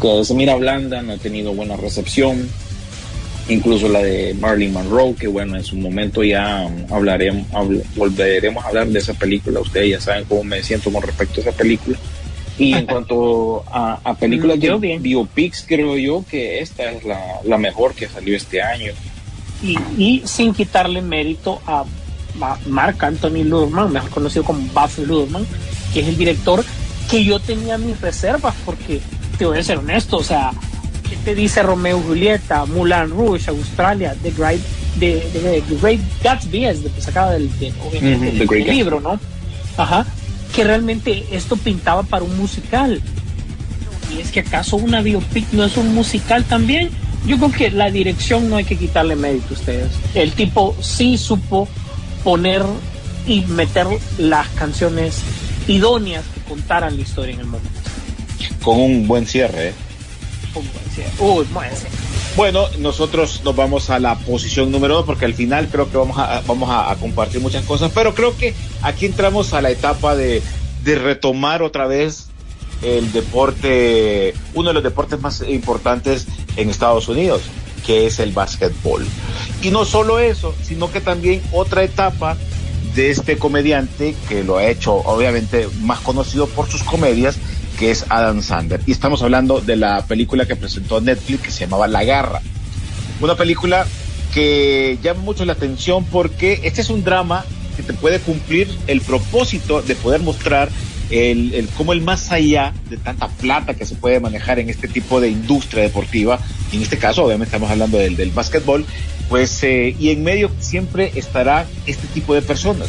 [0.00, 2.48] que se mira blanda, no ha tenido buena recepción.
[3.48, 7.46] Incluso la de Marilyn Monroe, que bueno, en su momento ya hablaremos,
[7.96, 9.60] volveremos a hablar de esa película.
[9.60, 11.98] Ustedes ya saben cómo me siento con respecto a esa película.
[12.58, 17.58] Y en cuanto a, a películas de biopics, creo yo que esta es la, la
[17.58, 18.92] mejor que salió este año.
[19.62, 21.84] Y, sin quitarle mérito a,
[22.66, 25.44] Mark Anthony Luhrmann, mejor conocido como Buff Luhrmann,
[25.92, 26.64] que es el director
[27.10, 29.00] que yo tenía mis reservas, porque
[29.36, 30.52] te voy a ser honesto, o sea,
[31.08, 34.60] ¿qué te dice Romeo y Julieta, Mulan Rouge, Australia, The Great,
[35.00, 39.18] the, Great Gatsby, es de, sacada del, del libro, ¿no?
[39.76, 40.06] Ajá,
[40.54, 43.00] que realmente esto pintaba para un musical.
[44.14, 46.90] ¿Y es que acaso una biopic no es un musical también?
[47.26, 49.92] yo creo que la dirección no hay que quitarle mérito a ustedes.
[50.14, 51.68] El tipo sí supo
[52.24, 52.62] poner
[53.26, 53.86] y meter
[54.18, 55.20] las canciones
[55.68, 57.70] idóneas que contaran la historia en el momento.
[58.62, 59.74] Con un buen cierre, ¿eh?
[60.54, 61.12] Un buen cierre.
[61.18, 62.09] Uy, buen cierre.
[62.36, 66.16] Bueno, nosotros nos vamos a la posición número dos porque al final creo que vamos
[66.18, 70.42] a, vamos a, compartir muchas cosas, pero creo que aquí entramos a la etapa de,
[70.84, 72.28] de retomar otra vez
[72.82, 76.26] el deporte, uno de los deportes más importantes
[76.56, 77.42] en Estados Unidos,
[77.84, 79.04] que es el básquetbol.
[79.62, 82.36] Y no solo eso, sino que también otra etapa
[82.94, 87.38] de este comediante que lo ha hecho obviamente más conocido por sus comedias,
[87.80, 88.82] que es Adam Sandler.
[88.86, 92.42] Y estamos hablando de la película que presentó Netflix que se llamaba La Garra.
[93.22, 93.86] Una película
[94.34, 97.42] que llama mucho la atención porque este es un drama
[97.78, 100.68] que te puede cumplir el propósito de poder mostrar
[101.08, 104.86] el, el cómo el más allá de tanta plata que se puede manejar en este
[104.86, 106.38] tipo de industria deportiva,
[106.70, 108.84] y en este caso obviamente estamos hablando del, del básquetbol,
[109.30, 112.88] pues eh, y en medio siempre estará este tipo de personas,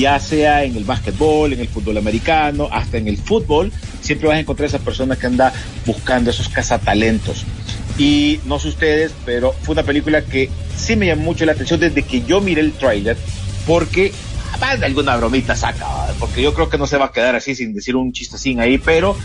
[0.00, 4.36] ya sea en el básquetbol, en el fútbol americano, hasta en el fútbol, siempre vas
[4.38, 5.52] a encontrar esa persona que anda
[5.86, 7.44] buscando esos cazatalentos.
[7.98, 11.78] Y no sé ustedes, pero fue una película que sí me llamó mucho la atención
[11.78, 13.16] desde que yo miré el tráiler,
[13.66, 14.12] porque
[14.78, 15.86] de alguna bromita saca,
[16.18, 18.76] porque yo creo que no se va a quedar así sin decir un chistecín ahí,
[18.76, 19.16] pero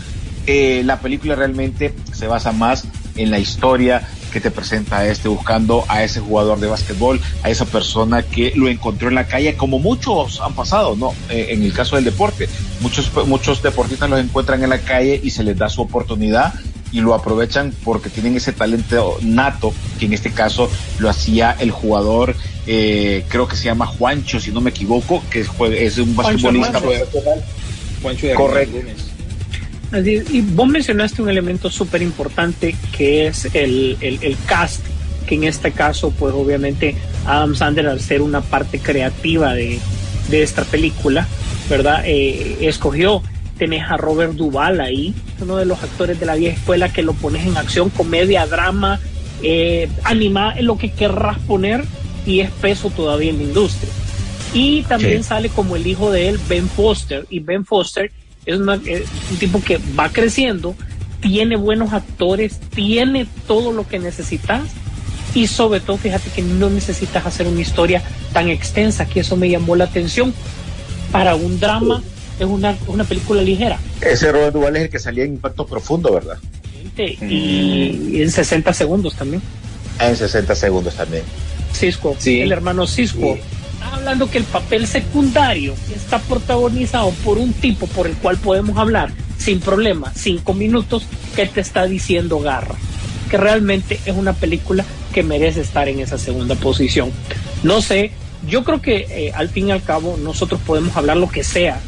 [0.46, 2.84] eh, la película realmente se basa más
[3.16, 7.64] en la historia que te presenta este buscando a ese jugador de básquetbol, a esa
[7.64, 11.14] persona que lo encontró en la calle, como muchos han pasado, ¿no?
[11.30, 12.46] Eh, en el caso del deporte,
[12.82, 16.52] muchos, muchos deportistas los encuentran en la calle y se les da su oportunidad
[16.92, 20.68] y lo aprovechan porque tienen ese talento nato, que en este caso
[20.98, 25.40] lo hacía el jugador, eh, creo que se llama Juancho, si no me equivoco, que
[25.40, 27.42] es, es un basquetbolista profesional.
[28.02, 28.76] Juancho de Correcto.
[29.92, 30.30] Así es.
[30.30, 34.84] Y vos mencionaste un elemento súper importante que es el, el, el cast,
[35.26, 36.94] que en este caso, pues obviamente
[37.26, 39.78] Adam Sandler al ser una parte creativa de,
[40.28, 41.26] de esta película,
[41.68, 42.02] ¿verdad?
[42.04, 43.22] Eh, escogió,
[43.58, 47.12] tenés a Robert Duvall ahí, uno de los actores de la vieja escuela que lo
[47.14, 49.00] pones en acción, comedia, drama,
[49.42, 51.84] eh, anima, lo que querrás poner
[52.26, 53.90] y es peso todavía en la industria.
[54.52, 55.28] Y también Sí.
[55.28, 58.10] sale como el hijo de él, Ben Foster, y Ben Foster
[58.46, 60.74] es una- eh, un tipo que va creciendo,
[61.20, 64.62] tiene buenos actores, tiene todo lo que necesitas
[65.34, 69.50] y sobre todo fíjate que no necesitas hacer una historia tan extensa, que eso me
[69.50, 70.32] llamó la atención.
[71.12, 72.02] Para un drama
[72.38, 76.12] es una, una película ligera Ese Robert Duvall es el que salía en Impacto Profundo,
[76.12, 76.38] ¿verdad?
[76.98, 79.42] y, en 60 segundos también.
[80.00, 81.22] En 60 segundos también.
[81.74, 82.40] Cisco, Sí.
[82.40, 83.34] el hermano Cisco.
[83.36, 83.40] Sí.
[83.92, 89.10] Hablando que el papel secundario está protagonizado por un tipo por el cual podemos hablar
[89.38, 92.74] sin problema, cinco minutos, que te está diciendo garra.
[93.30, 97.10] Que realmente es una película que merece estar en esa segunda posición.
[97.62, 98.12] No sé,
[98.48, 101.80] yo creo que eh, al fin y al cabo nosotros podemos hablar lo que sea,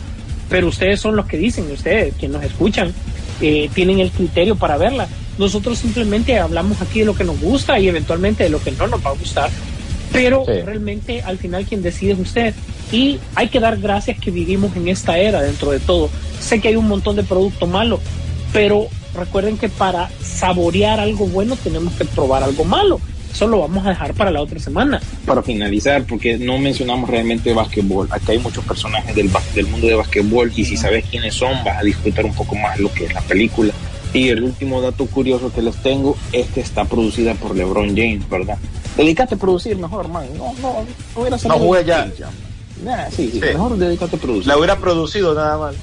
[0.48, 2.92] pero ustedes son los que dicen, ustedes, quienes nos escuchan,
[3.40, 5.08] eh, tienen el criterio para verla.
[5.38, 8.86] Nosotros simplemente hablamos aquí de lo que nos gusta y eventualmente de lo que no
[8.88, 9.50] nos va a gustar,
[10.12, 10.52] pero Sí.
[10.64, 12.54] realmente al final quien decide es usted.
[12.92, 16.08] Y hay que dar gracias que vivimos en esta era dentro de todo.
[16.40, 18.00] Sé que hay un montón de producto malo,
[18.52, 23.00] pero recuerden que para saborear algo bueno tenemos que probar algo malo.
[23.30, 25.00] Eso lo vamos a dejar para la otra semana.
[25.26, 28.08] Para finalizar, porque no mencionamos realmente básquetbol.
[28.10, 31.78] Acá hay muchos personajes del, del mundo de básquetbol y si sabes quiénes son, vas
[31.78, 33.72] a disfrutar un poco más lo que es la película.
[34.14, 38.26] Y el último dato curioso que les tengo es que está producida por LeBron James,
[38.30, 38.56] ¿verdad?
[38.98, 40.26] Dedícate a producir mejor, man.
[40.36, 40.84] No, no,
[41.14, 42.10] no hubiera salido jugué en ya.
[42.84, 43.40] Nah, sí, sí, Sí.
[43.40, 44.46] mejor dedícate a producir.
[44.46, 45.74] La hubiera producido nada más.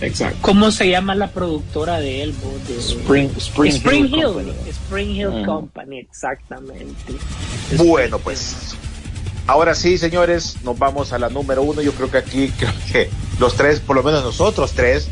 [0.00, 0.38] Exacto.
[0.42, 2.34] ¿Cómo se llama la productora de él?
[2.66, 4.52] De- Spring, Spring, Spring Hill Hill, Company.
[4.68, 5.44] Spring Hill.
[5.46, 7.14] Company, exactamente.
[7.76, 8.54] Bueno, pues.
[9.46, 11.80] Ahora sí, señores, nos vamos a la número uno.
[11.82, 15.08] Yo creo que aquí, creo que los tres, por lo menos nosotros tres,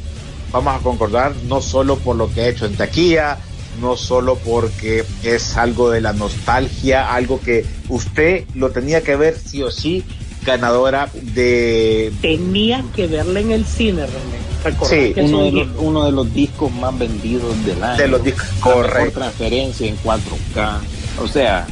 [0.53, 3.39] vamos a concordar, no solo por lo que ha hecho en taquilla,
[3.81, 9.37] no solo porque es algo de la nostalgia, algo que usted lo tenía que ver
[9.39, 10.05] sí o sí,
[10.45, 12.13] ganadora de...
[12.23, 14.47] Tenía que verla en el cine, René.
[14.89, 17.97] Sí, Uno un de, los, uno de los discos más vendidos del año.
[18.03, 19.19] De los discos, La mejor correcto.
[19.21, 20.79] transferencia en 4K.
[21.23, 21.67] O sea,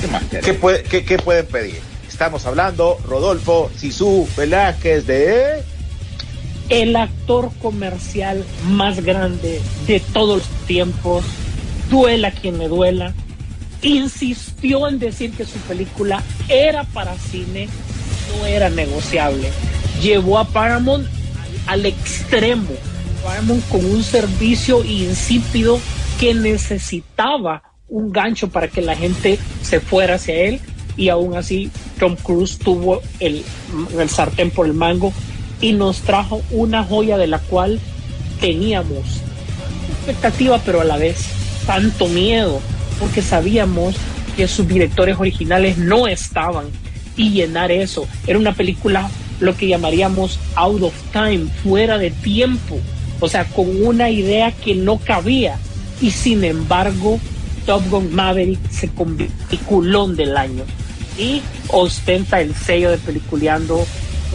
[0.00, 0.22] ¿qué más?
[0.44, 1.80] ¿Qué, puede- qué- qué pueden pedir?
[2.08, 5.62] Estamos hablando, Rodolfo Sisu Velázquez de...
[6.70, 11.24] el actor comercial más grande de todos los tiempos,
[11.90, 13.12] duela quien le duela,
[13.82, 17.68] insistió en decir que su película era para cine,
[18.38, 19.50] no era negociable.
[20.00, 21.06] Llevó a Paramount
[21.66, 22.72] al, al extremo,
[23.24, 25.80] Paramount con un servicio insípido
[26.20, 30.60] que necesitaba un gancho para que la gente se fuera hacia él
[30.96, 33.42] y aún así Tom Cruise tuvo el,
[33.98, 35.12] el sartén por el mango
[35.60, 37.80] y nos trajo una joya de la cual
[38.40, 39.04] teníamos
[39.90, 41.26] expectativa, pero a la vez
[41.66, 42.60] tanto miedo,
[42.98, 43.94] porque sabíamos
[44.36, 46.66] que sus directores originales no estaban
[47.16, 48.06] y llenar eso.
[48.26, 52.78] Era una película lo que llamaríamos out of time, fuera de tiempo,
[53.20, 55.58] o sea, con una idea que no cabía.
[56.00, 57.18] Y sin embargo,
[57.66, 60.64] Top Gun Maverick se convirtió en peliculón del año
[61.18, 63.86] y ostenta el sello de peliculeando,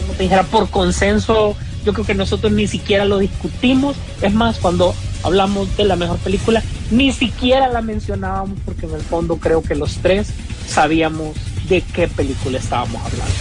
[0.06, 1.56] como te dijera, por consenso.
[1.84, 3.96] Yo creo que nosotros ni siquiera lo discutimos.
[4.22, 9.02] Es más, cuando hablamos de la mejor película, ni siquiera la mencionábamos porque en el
[9.02, 10.28] fondo creo que los tres
[10.68, 11.36] sabíamos
[11.68, 13.34] de qué película estábamos hablando.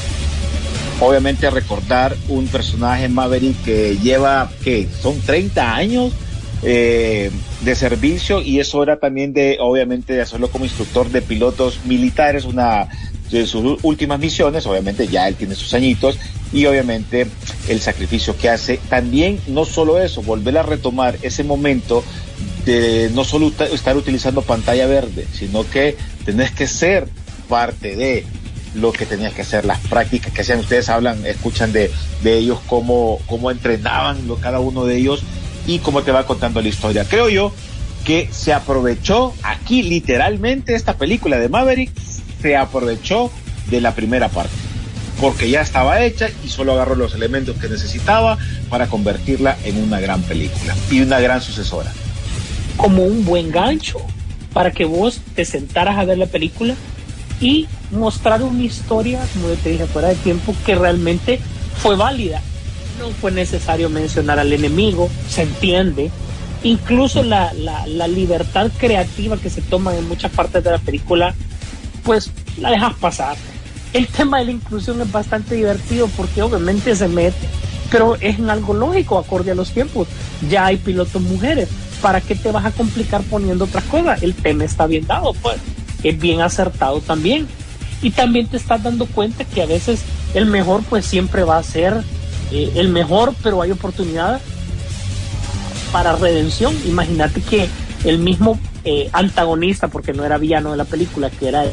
[0.99, 6.13] obviamente recordar un personaje Maverick que lleva, que son 30 años
[6.63, 11.82] eh, de servicio y es hora también de, obviamente, de hacerlo como instructor de pilotos
[11.86, 12.88] militares, una
[13.30, 16.18] de sus últimas misiones, obviamente ya él tiene sus añitos
[16.56, 17.28] y obviamente
[17.68, 18.80] el sacrificio que hace.
[18.89, 22.01] También no solo eso, volver a retomar ese momento
[22.66, 27.10] de no solo estar utilizando pantalla verde, sino que tenés que ser
[27.49, 28.26] parte de
[28.74, 30.60] lo que tenías que hacer, las prácticas que hacían.
[30.60, 31.91] Ustedes hablan, escuchan de,
[32.24, 35.24] de ellos, cómo, cómo entrenaban lo, cada uno de ellos
[35.68, 37.03] y cómo te va contando la historia.
[37.03, 37.51] Creo yo
[38.06, 41.91] que se aprovechó aquí literalmente esta película de Maverick,
[42.41, 43.30] se aprovechó
[43.70, 44.53] de la primera parte,
[45.20, 48.38] porque ya estaba hecha y solo agarró los elementos que necesitaba
[48.70, 51.91] para convertirla en una gran película y una gran sucesora.
[52.78, 53.99] como un buen gancho
[54.53, 56.76] para que vos te sentaras a ver la película
[57.39, 61.39] y mostrar una historia, como te dije, fuera de tiempo, que realmente
[61.82, 62.41] fue válida.
[62.99, 66.11] No fue necesario mencionar al enemigo, se entiende.
[66.63, 71.36] Incluso la, la, la libertad creativa que se toma en muchas partes de la película,
[72.03, 73.36] pues la dejas pasar.
[73.96, 77.48] El tema de la inclusión es bastante divertido porque obviamente se mete,
[77.89, 80.10] pero es en algo lógico, acorde a los tiempos.
[80.50, 81.70] Ya hay pilotos mujeres.
[82.02, 84.22] ¿Para qué te vas a complicar poniendo otras cosas?
[84.22, 85.60] El tema está bien dado, pues.
[86.04, 87.48] Es bien acertado también.
[88.02, 90.02] Y también te estás dando cuenta que a veces
[90.34, 92.04] el mejor, pues siempre va a ser
[92.52, 94.41] eh, el mejor, pero hay oportunidad
[95.93, 96.76] para redención.
[96.86, 97.70] Imagínate que
[98.04, 101.64] el mismo eh, antagonista, porque no era villano de la película, que era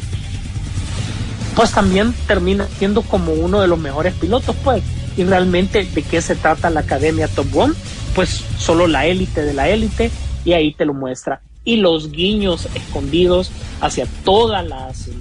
[1.54, 4.82] pues también termina siendo como uno de los mejores pilotos, pues.
[5.16, 7.74] Y realmente, ¿de qué se trata la Academia Top One?
[8.14, 10.10] Pues solo la élite de la élite,
[10.44, 11.42] y ahí te lo muestra.
[11.64, 13.50] Y los guiños escondidos
[13.80, 15.08] hacia todas las.
[15.08, 15.12] Eh,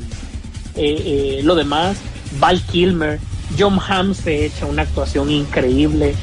[0.77, 1.97] eh, lo demás,
[2.39, 3.19] Val Kilmer,
[3.59, 6.15] John Hamm se echa una actuación increíble.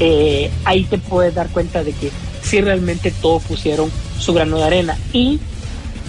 [0.00, 2.10] Eh, ahí te puedes dar cuenta de que
[2.42, 4.98] sí realmente todos pusieron su grano de arena.
[5.12, 5.40] Y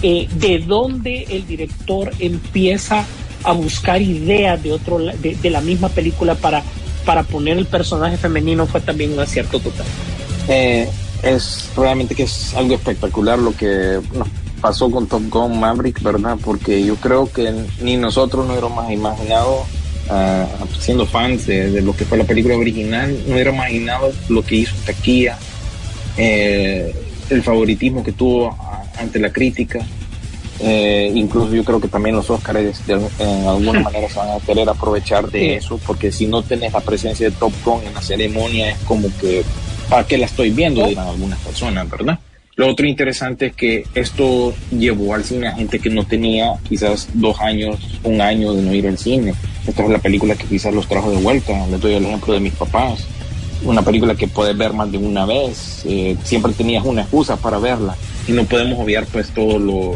[0.02, 3.06] de dónde el director empieza
[3.44, 6.62] a buscar ideas de otro de, de, la misma película para,
[7.04, 9.86] para poner el personaje femenino fue también un acierto total.
[10.48, 10.88] Eh,
[11.22, 14.28] es realmente que es algo espectacular lo que nos
[14.60, 16.38] pasó con Top Gun Maverick, ¿verdad?
[16.42, 19.60] Porque yo creo que ni nosotros no hubiéramos imaginado,
[20.10, 24.42] uh, siendo fans de, de, lo que fue la película original, no hubiéramos imaginado lo
[24.42, 25.38] que hizo Taquilla,
[26.16, 26.94] eh,
[27.30, 28.56] el favoritismo que tuvo
[28.98, 29.80] ante la crítica,
[30.60, 34.40] eh, incluso yo creo que también los Oscars de, en alguna manera se van a
[34.40, 38.00] querer aprovechar de eso, porque si no tenés la presencia de Top Gun en la
[38.00, 39.44] ceremonia, es como que,
[39.88, 40.86] ¿para qué la estoy viendo?
[40.86, 42.18] Dirán algunas personas, ¿verdad?
[42.56, 47.08] Lo otro interesante es que esto llevó al cine a gente que no tenía quizás
[47.12, 49.34] dos años, un año de no ir al cine.
[49.66, 51.66] Esta es la película que quizás los trajo de vuelta.
[51.66, 53.08] Les doy el ejemplo de mis papás.
[53.64, 55.82] Una película que puedes ver más de una vez.
[55.84, 57.96] Eh, siempre tenías una excusa para verla
[58.26, 59.94] y no podemos obviar pues todos lo,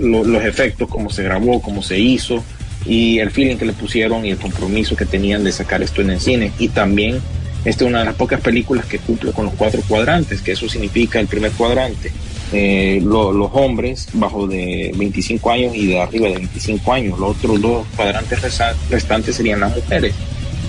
[0.00, 2.42] lo, los efectos, cómo se grabó, cómo se hizo
[2.86, 6.10] y el feeling que le pusieron y el compromiso que tenían de sacar esto en
[6.10, 6.52] el cine.
[6.58, 7.20] Y también
[7.64, 10.68] esta es una de las pocas películas que cumple con los cuatro cuadrantes, que eso
[10.68, 12.10] significa el primer cuadrante,
[12.52, 17.36] eh, lo, los hombres bajo de 25 años y de arriba de 25 años, los
[17.36, 18.40] otros dos cuadrantes
[18.88, 20.14] restantes serían las mujeres,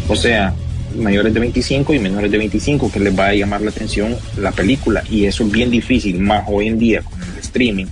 [0.08, 0.54] o sea,
[0.96, 4.52] mayores de 25 y menores de 25 que les va a llamar la atención la
[4.52, 5.04] película.
[5.10, 7.88] Y eso es bien difícil más hoy en día con el streaming.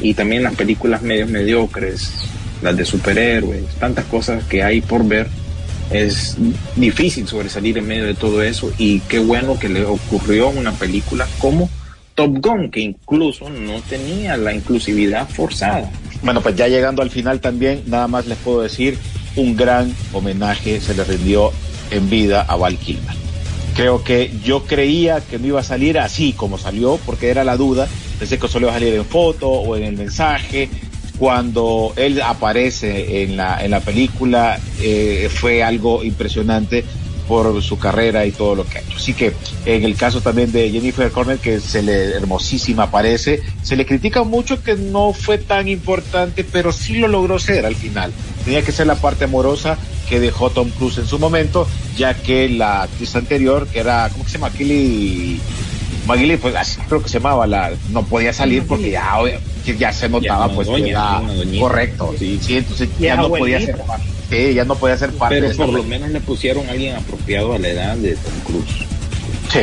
[0.00, 2.12] Y también las películas medios mediocres
[2.62, 5.28] las de superhéroes tantas cosas que hay por ver
[5.90, 6.36] es
[6.76, 8.72] difícil sobresalir en medio de todo eso.
[8.78, 11.68] Y qué bueno que le ocurrió una película como
[12.14, 15.90] Top Gun que incluso no tenía la inclusividad forzada.
[16.22, 18.98] Bueno pues ya llegando al final también nada más les puedo decir
[19.36, 21.52] un gran homenaje se le rindió
[21.90, 23.14] en vida a Val Kilmer.
[23.74, 27.56] Creo que yo creía que no iba a salir así como salió, porque era la
[27.56, 27.88] duda.
[28.18, 30.68] Pensé que solo iba a salir en foto o en el mensaje.
[31.18, 36.84] Cuando él aparece en la, en la película, eh, fue algo impresionante
[37.30, 38.96] por su carrera y todo lo que ha hecho.
[38.96, 39.32] Así que
[39.64, 44.24] en el caso también de Jennifer Corner, que se le hermosísima aparece, se le critica
[44.24, 48.12] mucho que no fue tan importante, pero sí lo logró ser al final.
[48.44, 49.78] Tenía que ser la parte amorosa
[50.10, 54.24] que dejó Tom Cruise en su momento, ya que la actriz anterior, que era, ¿cómo
[54.24, 54.50] se llama?
[54.50, 55.40] Kelly
[56.04, 59.14] Magili, pues así creo que se llamaba, la, no podía salir porque ya,
[59.78, 63.60] ya se notaba ya pues doña, que era correcto, sí, sí, entonces ya no podía
[63.60, 66.68] ser parte, sí, ya no podía ser parte Pero de por lo menos le pusieron
[66.68, 68.86] a alguien apropiado a la edad de Tom Cruise.
[69.52, 69.60] Sí,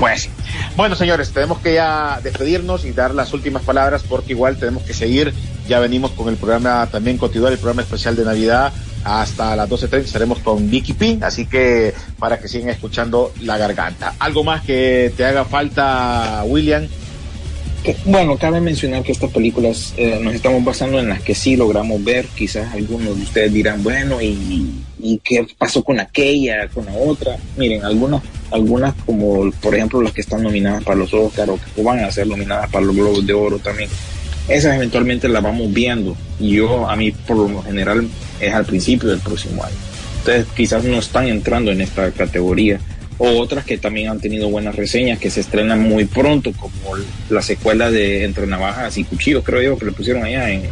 [0.00, 0.28] pues.
[0.76, 4.92] Bueno, señores, tenemos que ya despedirnos y dar las últimas palabras porque igual tenemos que
[4.92, 5.32] seguir.
[5.68, 8.72] Ya venimos con el programa, también continuar el programa especial de Navidad
[9.06, 14.14] hasta las 12.30 estaremos con Vicky Pin, así que para que sigan escuchando La Garganta.
[14.18, 16.88] ¿Algo más que te haga falta, William?
[18.04, 22.02] Bueno, cabe mencionar que estas películas eh, nos estamos basando en las que sí logramos
[22.02, 22.26] ver.
[22.26, 27.36] Quizás algunos de ustedes dirán, bueno, ¿y, y qué pasó con aquella, con la otra?
[27.56, 31.82] Miren, algunas, algunas como por ejemplo las que están nominadas para los Oscar o que
[31.82, 33.88] van a ser nominadas para los Globos de Oro también.
[34.48, 36.16] Esas eventualmente las vamos viendo.
[36.38, 38.08] Y yo, a mí, por lo general,
[38.40, 39.74] es al principio del próximo año.
[40.18, 42.80] Entonces, quizás no están entrando en esta categoría.
[43.18, 46.96] O otras que también han tenido buenas reseñas, que se estrenan muy pronto, como
[47.30, 50.70] la secuela de Entre Navajas y Cuchillos, creo yo, que le pusieron allá en, en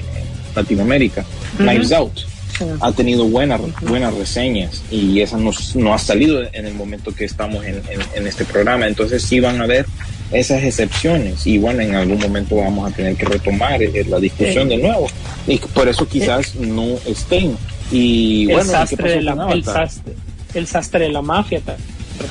[0.55, 1.68] Latinoamérica, uh -huh.
[1.68, 2.18] Knives Out.
[2.59, 2.64] Sí.
[2.81, 7.25] Ha tenido buenas, buenas reseñas y esa no, no, ha salido en el momento que
[7.25, 8.87] estamos en, en, en, este programa.
[8.87, 9.87] Entonces sí van a ver
[10.31, 11.47] esas excepciones.
[11.47, 15.07] Y bueno, en algún momento vamos a tener que retomar eh, la discusión de nuevo.
[15.47, 17.57] Y por eso quizás no estén.
[17.93, 20.14] Y el bueno, sastre de la, el, sastre,
[20.55, 21.61] el sastre de la mafia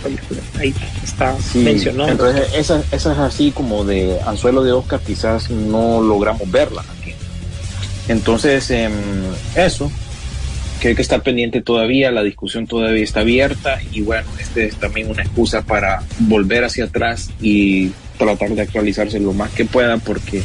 [0.03, 0.41] película.
[0.59, 0.73] Ahí
[1.03, 2.09] está Sí, mencionado.
[2.09, 7.13] Entonces, esas, esas así como de anzuelo de Oscar, quizás no logramos verla aquí.
[8.07, 8.91] Entonces, em,
[9.55, 9.91] eso,
[10.83, 14.75] que hay que estar pendiente todavía, la discusión todavía está abierta y bueno, este es
[14.75, 19.95] también una excusa para volver hacia atrás y tratar de actualizarse lo más que pueda
[19.95, 20.43] porque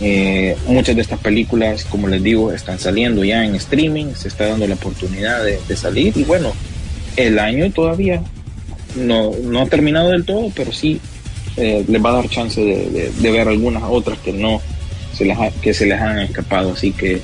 [0.00, 4.48] eh, muchas de estas películas, como les digo, están saliendo ya en streaming, se está
[4.48, 6.52] dando la oportunidad de, salir y bueno,
[7.16, 8.24] el año todavía
[8.96, 11.00] no, no ha terminado del todo, pero sí
[11.56, 14.60] eh, les va a dar chance de ver algunas otras que no
[15.14, 16.72] se les ha- que se les han escapado.
[16.72, 17.20] Así que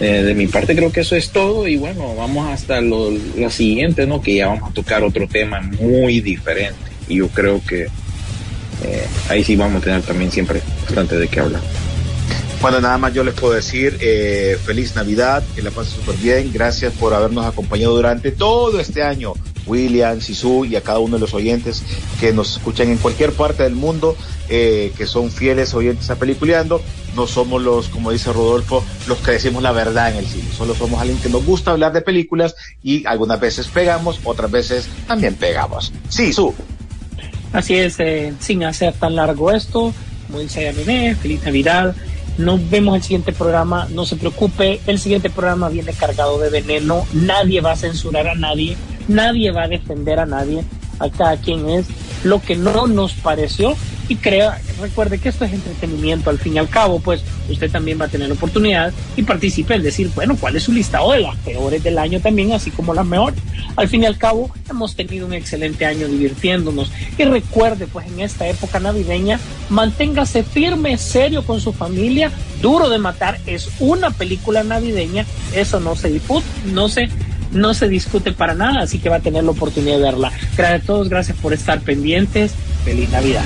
[0.00, 3.50] eh, de mi parte creo que eso es todo y bueno, vamos hasta lo, la
[3.50, 4.20] siguiente, ¿no?
[4.20, 7.84] Que ya vamos a tocar otro tema muy diferente y yo creo que
[8.84, 11.62] eh, ahí sí vamos a tener también siempre bastante de qué hablar.
[12.60, 16.50] Bueno, nada más yo les puedo decir eh, feliz Navidad, que la pasen súper bien.
[16.50, 19.34] Gracias por habernos acompañado durante todo este año.
[19.66, 21.82] William, Sisu y a cada uno de los oyentes
[22.20, 24.16] que nos escuchan en cualquier parte del mundo,
[24.48, 26.80] eh, que son fieles oyentes a Peliculeando.
[27.14, 30.48] No somos los, como dice Rodolfo, los que decimos la verdad en el cine.
[30.56, 34.88] Solo somos alguien que nos gusta hablar de películas y algunas veces pegamos, otras veces
[35.06, 35.92] también pegamos.
[36.08, 36.54] Sisu.
[37.52, 39.94] Así es, eh, sin hacer tan largo esto,
[40.26, 41.94] como dice feliz Navidad.
[42.36, 47.06] Nos vemos el siguiente programa, no se preocupe, el siguiente programa viene cargado de veneno,
[47.12, 50.64] nadie va a censurar a nadie, nadie va a defender a nadie,
[50.98, 51.86] a cada quien es
[52.24, 53.76] lo que no nos pareció
[54.08, 58.00] y crea, recuerde que esto es entretenimiento al fin y al cabo, pues usted también
[58.00, 61.36] va a tener oportunidad y participe en decir, bueno, cuál es su listado de las
[61.36, 63.38] peores del año también, así como las mejores.
[63.76, 68.20] Al fin y al cabo, hemos tenido un excelente año divirtiéndonos y recuerde, pues en
[68.20, 69.40] esta época navideña,
[69.70, 72.30] manténgase firme, serio con su familia.
[72.60, 75.24] Duro de matar es una película navideña,
[75.54, 77.08] eso no se discute, no se
[77.52, 80.32] no se discute para nada, así que va a tener la oportunidad de verla.
[80.56, 82.52] Gracias a todos, gracias por estar pendientes.
[82.84, 83.44] Feliz Navidad.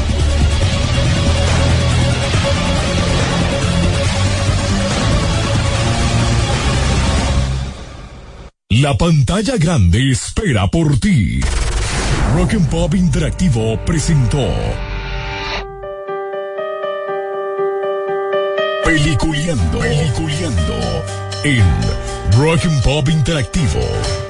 [8.80, 11.40] La pantalla grande espera por ti.
[12.34, 14.46] Rock and Pop Interactivo presentó
[18.84, 21.04] Peliculeando, Peliculeando
[21.42, 21.64] en
[22.38, 24.27] Rock and Pop Interactivo.